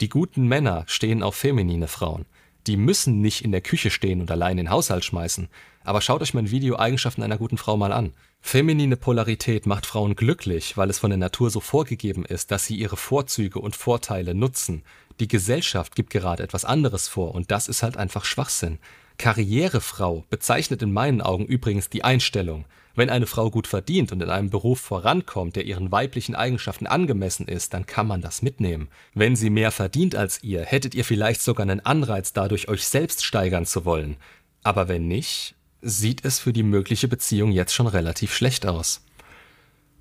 Die 0.00 0.08
guten 0.08 0.48
Männer 0.48 0.82
stehen 0.88 1.22
auf 1.22 1.36
feminine 1.36 1.86
Frauen. 1.86 2.26
Die 2.66 2.76
müssen 2.76 3.20
nicht 3.20 3.44
in 3.44 3.52
der 3.52 3.60
Küche 3.60 3.90
stehen 3.90 4.20
und 4.20 4.32
allein 4.32 4.56
den 4.56 4.70
Haushalt 4.70 5.04
schmeißen. 5.04 5.48
Aber 5.88 6.02
schaut 6.02 6.20
euch 6.20 6.34
mein 6.34 6.50
Video 6.50 6.78
Eigenschaften 6.78 7.22
einer 7.22 7.38
guten 7.38 7.56
Frau 7.56 7.78
mal 7.78 7.92
an. 7.92 8.12
Feminine 8.42 8.98
Polarität 8.98 9.64
macht 9.64 9.86
Frauen 9.86 10.16
glücklich, 10.16 10.76
weil 10.76 10.90
es 10.90 10.98
von 10.98 11.08
der 11.08 11.16
Natur 11.16 11.48
so 11.48 11.60
vorgegeben 11.60 12.26
ist, 12.26 12.50
dass 12.50 12.66
sie 12.66 12.76
ihre 12.76 12.98
Vorzüge 12.98 13.58
und 13.58 13.74
Vorteile 13.74 14.34
nutzen. 14.34 14.82
Die 15.18 15.28
Gesellschaft 15.28 15.96
gibt 15.96 16.10
gerade 16.10 16.42
etwas 16.42 16.66
anderes 16.66 17.08
vor 17.08 17.34
und 17.34 17.50
das 17.50 17.68
ist 17.68 17.82
halt 17.82 17.96
einfach 17.96 18.26
Schwachsinn. 18.26 18.78
Karrierefrau 19.16 20.26
bezeichnet 20.28 20.82
in 20.82 20.92
meinen 20.92 21.22
Augen 21.22 21.46
übrigens 21.46 21.88
die 21.88 22.04
Einstellung. 22.04 22.66
Wenn 22.94 23.08
eine 23.08 23.26
Frau 23.26 23.50
gut 23.50 23.66
verdient 23.66 24.12
und 24.12 24.22
in 24.22 24.28
einem 24.28 24.50
Beruf 24.50 24.80
vorankommt, 24.80 25.56
der 25.56 25.64
ihren 25.64 25.90
weiblichen 25.90 26.34
Eigenschaften 26.34 26.86
angemessen 26.86 27.48
ist, 27.48 27.72
dann 27.72 27.86
kann 27.86 28.06
man 28.06 28.20
das 28.20 28.42
mitnehmen. 28.42 28.88
Wenn 29.14 29.36
sie 29.36 29.48
mehr 29.48 29.70
verdient 29.70 30.14
als 30.14 30.42
ihr, 30.42 30.66
hättet 30.66 30.94
ihr 30.94 31.06
vielleicht 31.06 31.40
sogar 31.40 31.64
einen 31.64 31.80
Anreiz 31.80 32.34
dadurch, 32.34 32.68
euch 32.68 32.86
selbst 32.86 33.24
steigern 33.24 33.64
zu 33.64 33.86
wollen. 33.86 34.18
Aber 34.62 34.88
wenn 34.88 35.08
nicht, 35.08 35.54
sieht 35.80 36.24
es 36.24 36.38
für 36.38 36.52
die 36.52 36.62
mögliche 36.62 37.08
Beziehung 37.08 37.52
jetzt 37.52 37.72
schon 37.74 37.86
relativ 37.86 38.34
schlecht 38.34 38.66
aus. 38.66 39.02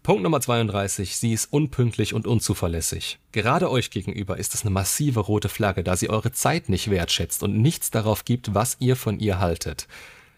Punkt 0.04 0.24
Nummer 0.24 0.40
32. 0.40 1.18
Sie 1.18 1.34
ist 1.34 1.52
unpünktlich 1.52 2.14
und 2.14 2.28
unzuverlässig. 2.28 3.20
Gerade 3.34 3.70
euch 3.70 3.92
gegenüber 3.92 4.38
ist 4.38 4.56
es 4.56 4.62
eine 4.62 4.70
massive 4.70 5.20
rote 5.20 5.50
Flagge, 5.50 5.84
da 5.84 5.98
sie 5.98 6.10
eure 6.10 6.32
Zeit 6.32 6.70
nicht 6.70 6.90
wertschätzt 6.90 7.44
und 7.44 7.62
nichts 7.62 7.92
darauf 7.92 8.24
gibt, 8.24 8.54
was 8.54 8.78
ihr 8.80 8.96
von 8.96 9.20
ihr 9.20 9.40
haltet. 9.40 9.88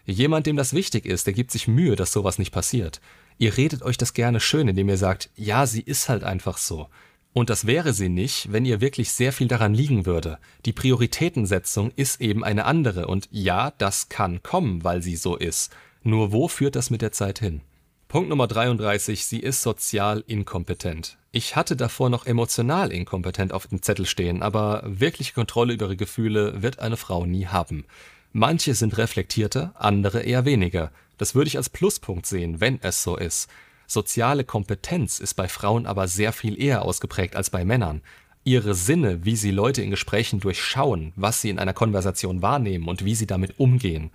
Jemand, 0.06 0.46
dem 0.46 0.56
das 0.56 0.74
wichtig 0.74 1.06
ist, 1.06 1.26
der 1.26 1.34
gibt 1.34 1.52
sich 1.52 1.68
Mühe, 1.68 1.94
dass 1.94 2.12
sowas 2.12 2.38
nicht 2.38 2.50
passiert. 2.50 3.00
Ihr 3.38 3.56
redet 3.56 3.82
euch 3.82 3.96
das 3.96 4.12
gerne 4.12 4.40
schön, 4.40 4.66
indem 4.66 4.88
ihr 4.88 4.98
sagt, 4.98 5.30
ja, 5.36 5.66
sie 5.66 5.82
ist 5.82 6.08
halt 6.08 6.24
einfach 6.24 6.58
so. 6.58 6.88
Und 7.32 7.48
das 7.48 7.66
wäre 7.66 7.92
sie 7.92 8.08
nicht, 8.08 8.52
wenn 8.52 8.64
ihr 8.64 8.80
wirklich 8.80 9.12
sehr 9.12 9.32
viel 9.32 9.46
daran 9.46 9.72
liegen 9.72 10.04
würde. 10.04 10.38
Die 10.66 10.72
Prioritätensetzung 10.72 11.92
ist 11.94 12.20
eben 12.20 12.42
eine 12.42 12.64
andere 12.64 13.06
und 13.06 13.28
ja, 13.30 13.72
das 13.78 14.08
kann 14.08 14.42
kommen, 14.42 14.82
weil 14.82 15.00
sie 15.00 15.16
so 15.16 15.36
ist. 15.36 15.72
Nur 16.02 16.32
wo 16.32 16.48
führt 16.48 16.74
das 16.74 16.90
mit 16.90 17.02
der 17.02 17.12
Zeit 17.12 17.38
hin? 17.38 17.60
Punkt 18.08 18.28
Nummer 18.28 18.48
33. 18.48 19.24
Sie 19.24 19.38
ist 19.38 19.62
sozial 19.62 20.24
inkompetent. 20.26 21.16
Ich 21.30 21.54
hatte 21.54 21.76
davor 21.76 22.10
noch 22.10 22.26
emotional 22.26 22.90
inkompetent 22.90 23.52
auf 23.52 23.68
dem 23.68 23.82
Zettel 23.82 24.06
stehen, 24.06 24.42
aber 24.42 24.82
wirkliche 24.84 25.32
Kontrolle 25.32 25.74
über 25.74 25.84
ihre 25.86 25.96
Gefühle 25.96 26.60
wird 26.60 26.80
eine 26.80 26.96
Frau 26.96 27.24
nie 27.24 27.46
haben. 27.46 27.84
Manche 28.32 28.74
sind 28.74 28.98
reflektierter, 28.98 29.72
andere 29.76 30.22
eher 30.22 30.44
weniger. 30.44 30.90
Das 31.18 31.36
würde 31.36 31.46
ich 31.46 31.56
als 31.56 31.68
Pluspunkt 31.68 32.26
sehen, 32.26 32.60
wenn 32.60 32.80
es 32.82 33.04
so 33.04 33.16
ist. 33.16 33.48
Soziale 33.90 34.44
Kompetenz 34.44 35.18
ist 35.18 35.34
bei 35.34 35.48
Frauen 35.48 35.84
aber 35.84 36.06
sehr 36.06 36.32
viel 36.32 36.62
eher 36.62 36.82
ausgeprägt 36.82 37.34
als 37.34 37.50
bei 37.50 37.64
Männern. 37.64 38.02
Ihre 38.44 38.72
Sinne, 38.72 39.24
wie 39.24 39.34
sie 39.34 39.50
Leute 39.50 39.82
in 39.82 39.90
Gesprächen 39.90 40.38
durchschauen, 40.38 41.12
was 41.16 41.42
sie 41.42 41.50
in 41.50 41.58
einer 41.58 41.72
Konversation 41.72 42.40
wahrnehmen 42.40 42.86
und 42.86 43.04
wie 43.04 43.16
sie 43.16 43.26
damit 43.26 43.58
umgehen. 43.58 44.12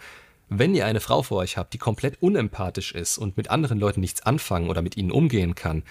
Wenn 0.48 0.76
ihr 0.76 0.86
eine 0.86 1.02
Frau 1.02 1.24
vor 1.24 1.40
euch 1.40 1.58
habt, 1.58 1.74
die 1.74 1.78
komplett 1.78 2.22
unempathisch 2.22 2.94
ist 2.94 3.18
und 3.18 3.36
mit 3.36 3.52
anderen 3.52 3.78
Leuten 3.78 4.00
nichts 4.00 4.22
anfangen 4.22 4.70
oder 4.70 4.82
mit 4.82 4.96
ihnen 4.96 5.12
umgehen 5.12 5.56
kann, 5.56 5.84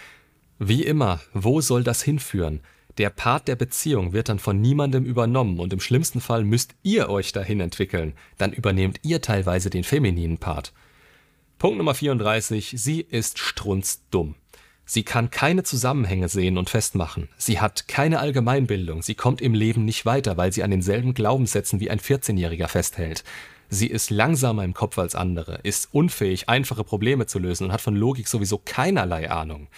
wie 0.58 0.82
immer, 0.82 1.20
wo 1.34 1.60
soll 1.60 1.84
das 1.84 2.02
hinführen? 2.02 2.60
Der 2.96 3.10
Part 3.10 3.48
der 3.48 3.56
Beziehung 3.56 4.14
wird 4.14 4.30
dann 4.30 4.38
von 4.38 4.62
niemandem 4.62 5.04
übernommen 5.04 5.60
und 5.60 5.74
im 5.74 5.80
schlimmsten 5.80 6.22
Fall 6.22 6.42
müsst 6.42 6.74
ihr 6.82 7.10
euch 7.10 7.32
dahin 7.32 7.60
entwickeln. 7.60 8.14
Dann 8.38 8.54
übernehmt 8.54 9.00
ihr 9.02 9.20
teilweise 9.20 9.68
den 9.68 9.84
femininen 9.84 10.38
Part. 10.38 10.72
Punkt 11.58 11.78
Nummer 11.78 11.94
34. 11.94 12.74
Sie 12.76 13.00
ist 13.00 13.38
strunzdumm. 13.38 14.34
Sie 14.84 15.02
kann 15.02 15.30
keine 15.30 15.62
Zusammenhänge 15.62 16.28
sehen 16.28 16.58
und 16.58 16.68
festmachen. 16.68 17.28
Sie 17.38 17.60
hat 17.60 17.88
keine 17.88 18.18
Allgemeinbildung. 18.18 19.02
Sie 19.02 19.14
kommt 19.14 19.40
im 19.40 19.54
Leben 19.54 19.84
nicht 19.84 20.04
weiter, 20.04 20.36
weil 20.36 20.52
sie 20.52 20.62
an 20.62 20.70
denselben 20.70 21.14
Glaubenssätzen 21.14 21.80
wie 21.80 21.90
ein 21.90 22.00
14-Jähriger 22.00 22.68
festhält. 22.68 23.24
Sie 23.70 23.86
ist 23.86 24.10
langsamer 24.10 24.62
im 24.62 24.74
Kopf 24.74 24.98
als 24.98 25.14
andere, 25.14 25.60
ist 25.62 25.88
unfähig, 25.92 26.50
einfache 26.50 26.84
Probleme 26.84 27.26
zu 27.26 27.38
lösen 27.38 27.64
und 27.64 27.72
hat 27.72 27.80
von 27.80 27.96
Logik 27.96 28.28
sowieso 28.28 28.58
keinerlei 28.58 29.30
Ahnung. 29.30 29.68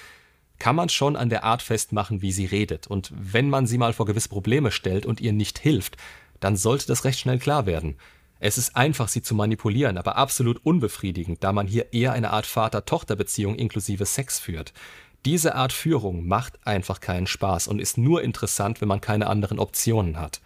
Kann 0.58 0.74
man 0.74 0.88
schon 0.88 1.14
an 1.14 1.28
der 1.28 1.44
Art 1.44 1.62
festmachen, 1.62 2.20
wie 2.20 2.32
sie 2.32 2.46
redet. 2.46 2.88
Und 2.88 3.12
wenn 3.14 3.48
man 3.48 3.66
sie 3.66 3.78
mal 3.78 3.92
vor 3.92 4.06
gewisse 4.06 4.28
Probleme 4.28 4.72
stellt 4.72 5.06
und 5.06 5.20
ihr 5.20 5.32
nicht 5.32 5.58
hilft, 5.58 5.96
dann 6.40 6.56
sollte 6.56 6.88
das 6.88 7.04
recht 7.04 7.20
schnell 7.20 7.38
klar 7.38 7.64
werden. 7.66 7.96
Es 8.38 8.58
ist 8.58 8.76
einfach, 8.76 9.08
sie 9.08 9.22
zu 9.22 9.34
manipulieren, 9.34 9.96
aber 9.98 10.16
absolut 10.16 10.64
unbefriedigend, 10.64 11.42
da 11.42 11.52
man 11.52 11.66
hier 11.66 11.92
eher 11.92 12.12
eine 12.12 12.30
Art 12.30 12.46
Vater-Tochter-Beziehung 12.46 13.56
inklusive 13.56 14.04
Sex 14.04 14.38
führt. 14.38 14.72
Diese 15.24 15.54
Art 15.54 15.72
Führung 15.72 16.26
macht 16.28 16.64
einfach 16.66 17.00
keinen 17.00 17.26
Spaß 17.26 17.66
und 17.66 17.80
ist 17.80 17.98
nur 17.98 18.22
interessant, 18.22 18.80
wenn 18.80 18.88
man 18.88 19.00
keine 19.00 19.26
anderen 19.26 19.58
Optionen 19.58 20.20
hat. 20.20 20.40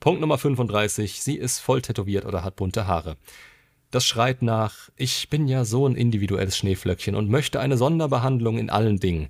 Punkt 0.00 0.20
Nummer 0.20 0.38
35. 0.38 1.22
Sie 1.22 1.36
ist 1.36 1.58
voll 1.58 1.82
tätowiert 1.82 2.24
oder 2.24 2.44
hat 2.44 2.56
bunte 2.56 2.86
Haare. 2.86 3.16
Das 3.90 4.06
schreit 4.06 4.42
nach, 4.42 4.90
ich 4.96 5.28
bin 5.30 5.46
ja 5.46 5.64
so 5.64 5.86
ein 5.86 5.94
individuelles 5.94 6.56
Schneeflöckchen 6.56 7.14
und 7.14 7.30
möchte 7.30 7.60
eine 7.60 7.76
Sonderbehandlung 7.76 8.58
in 8.58 8.70
allen 8.70 8.98
Dingen. 8.98 9.28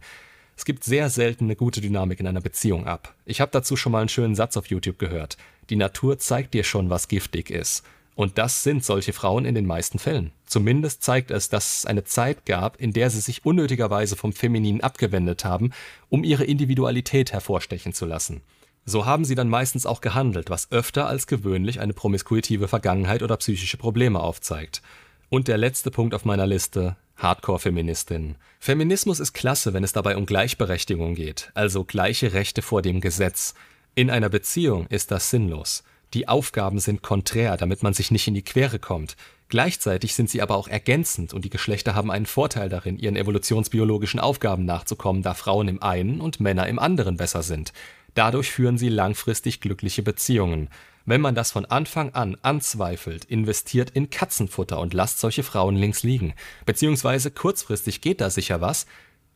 Es 0.56 0.64
gibt 0.64 0.84
sehr 0.84 1.10
selten 1.10 1.44
eine 1.44 1.56
gute 1.56 1.80
Dynamik 1.80 2.20
in 2.20 2.26
einer 2.26 2.40
Beziehung 2.40 2.86
ab. 2.86 3.14
Ich 3.24 3.40
habe 3.40 3.50
dazu 3.50 3.76
schon 3.76 3.92
mal 3.92 4.00
einen 4.00 4.08
schönen 4.08 4.34
Satz 4.34 4.56
auf 4.56 4.66
YouTube 4.66 4.98
gehört. 4.98 5.36
Die 5.70 5.76
Natur 5.76 6.18
zeigt 6.18 6.54
dir 6.54 6.64
schon, 6.64 6.90
was 6.90 7.08
giftig 7.08 7.50
ist. 7.50 7.84
Und 8.14 8.38
das 8.38 8.62
sind 8.62 8.84
solche 8.84 9.12
Frauen 9.12 9.44
in 9.44 9.54
den 9.54 9.66
meisten 9.66 9.98
Fällen. 9.98 10.30
Zumindest 10.46 11.02
zeigt 11.02 11.30
es, 11.30 11.48
dass 11.48 11.78
es 11.78 11.86
eine 11.86 12.04
Zeit 12.04 12.46
gab, 12.46 12.80
in 12.80 12.92
der 12.92 13.10
sie 13.10 13.20
sich 13.20 13.44
unnötigerweise 13.44 14.14
vom 14.14 14.32
Femininen 14.32 14.82
abgewendet 14.82 15.44
haben, 15.44 15.72
um 16.10 16.22
ihre 16.22 16.44
Individualität 16.44 17.32
hervorstechen 17.32 17.92
zu 17.92 18.06
lassen. 18.06 18.42
So 18.86 19.06
haben 19.06 19.24
sie 19.24 19.34
dann 19.34 19.48
meistens 19.48 19.86
auch 19.86 20.00
gehandelt, 20.00 20.50
was 20.50 20.70
öfter 20.70 21.06
als 21.06 21.26
gewöhnlich 21.26 21.80
eine 21.80 21.94
promiskuitive 21.94 22.68
Vergangenheit 22.68 23.22
oder 23.22 23.36
psychische 23.38 23.78
Probleme 23.78 24.20
aufzeigt. 24.20 24.82
Und 25.30 25.48
der 25.48 25.58
letzte 25.58 25.90
Punkt 25.90 26.14
auf 26.14 26.24
meiner 26.24 26.46
Liste, 26.46 26.96
Hardcore-Feministinnen. 27.16 28.36
Feminismus 28.60 29.20
ist 29.20 29.32
klasse, 29.32 29.72
wenn 29.72 29.84
es 29.84 29.92
dabei 29.92 30.16
um 30.16 30.26
Gleichberechtigung 30.26 31.14
geht, 31.14 31.50
also 31.54 31.84
gleiche 31.84 32.32
Rechte 32.32 32.60
vor 32.60 32.82
dem 32.82 33.00
Gesetz. 33.00 33.54
In 33.94 34.10
einer 34.10 34.28
Beziehung 34.28 34.86
ist 34.88 35.10
das 35.10 35.30
sinnlos. 35.30 35.82
Die 36.14 36.28
Aufgaben 36.28 36.78
sind 36.78 37.02
konträr, 37.02 37.56
damit 37.56 37.82
man 37.82 37.92
sich 37.92 38.12
nicht 38.12 38.28
in 38.28 38.34
die 38.34 38.42
Quere 38.42 38.78
kommt. 38.78 39.16
Gleichzeitig 39.48 40.14
sind 40.14 40.30
sie 40.30 40.42
aber 40.42 40.56
auch 40.56 40.68
ergänzend 40.68 41.34
und 41.34 41.44
die 41.44 41.50
Geschlechter 41.50 41.96
haben 41.96 42.12
einen 42.12 42.26
Vorteil 42.26 42.68
darin, 42.68 42.98
ihren 42.98 43.16
evolutionsbiologischen 43.16 44.20
Aufgaben 44.20 44.64
nachzukommen, 44.64 45.22
da 45.22 45.34
Frauen 45.34 45.66
im 45.66 45.82
einen 45.82 46.20
und 46.20 46.38
Männer 46.38 46.68
im 46.68 46.78
anderen 46.78 47.16
besser 47.16 47.42
sind. 47.42 47.72
Dadurch 48.14 48.52
führen 48.52 48.78
sie 48.78 48.88
langfristig 48.88 49.60
glückliche 49.60 50.04
Beziehungen. 50.04 50.70
Wenn 51.04 51.20
man 51.20 51.34
das 51.34 51.50
von 51.50 51.64
Anfang 51.66 52.14
an 52.14 52.36
anzweifelt, 52.42 53.24
investiert 53.24 53.90
in 53.90 54.08
Katzenfutter 54.08 54.78
und 54.78 54.94
lasst 54.94 55.18
solche 55.18 55.42
Frauen 55.42 55.74
links 55.74 56.04
liegen. 56.04 56.32
Beziehungsweise 56.64 57.32
kurzfristig 57.32 58.00
geht 58.00 58.20
da 58.20 58.30
sicher 58.30 58.60
was, 58.60 58.86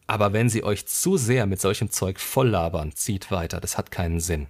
aber 0.06 0.32
wenn 0.32 0.48
sie 0.48 0.62
euch 0.62 0.86
zu 0.86 1.16
sehr 1.16 1.46
mit 1.46 1.60
solchem 1.60 1.90
Zeug 1.90 2.20
volllabern, 2.20 2.92
zieht 2.92 3.30
weiter, 3.32 3.60
das 3.60 3.76
hat 3.76 3.90
keinen 3.90 4.20
Sinn. 4.20 4.46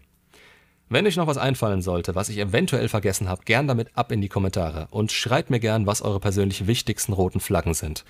Wenn 0.91 1.07
euch 1.07 1.17
noch 1.17 1.27
was 1.27 1.37
einfallen 1.37 1.83
sollte, 1.83 2.15
was 2.15 2.31
ich 2.31 2.39
eventuell 2.39 2.89
vergessen 2.89 3.29
habe, 3.29 3.43
gern 3.45 3.69
damit 3.69 3.91
ab 3.95 4.11
in 4.11 4.23
die 4.23 4.31
Kommentare 4.31 4.89
und 4.91 5.13
schreibt 5.13 5.51
mir 5.51 5.61
gern, 5.61 5.87
was 5.87 6.01
eure 6.01 6.19
persönlich 6.19 6.67
wichtigsten 6.67 7.13
roten 7.13 7.41
Flaggen 7.41 7.75
sind. 7.75 8.07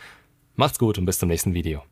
Macht's 0.55 0.79
gut 0.79 0.97
und 0.97 1.05
bis 1.05 1.19
zum 1.19 1.29
nächsten 1.29 1.55
Video. 1.55 1.83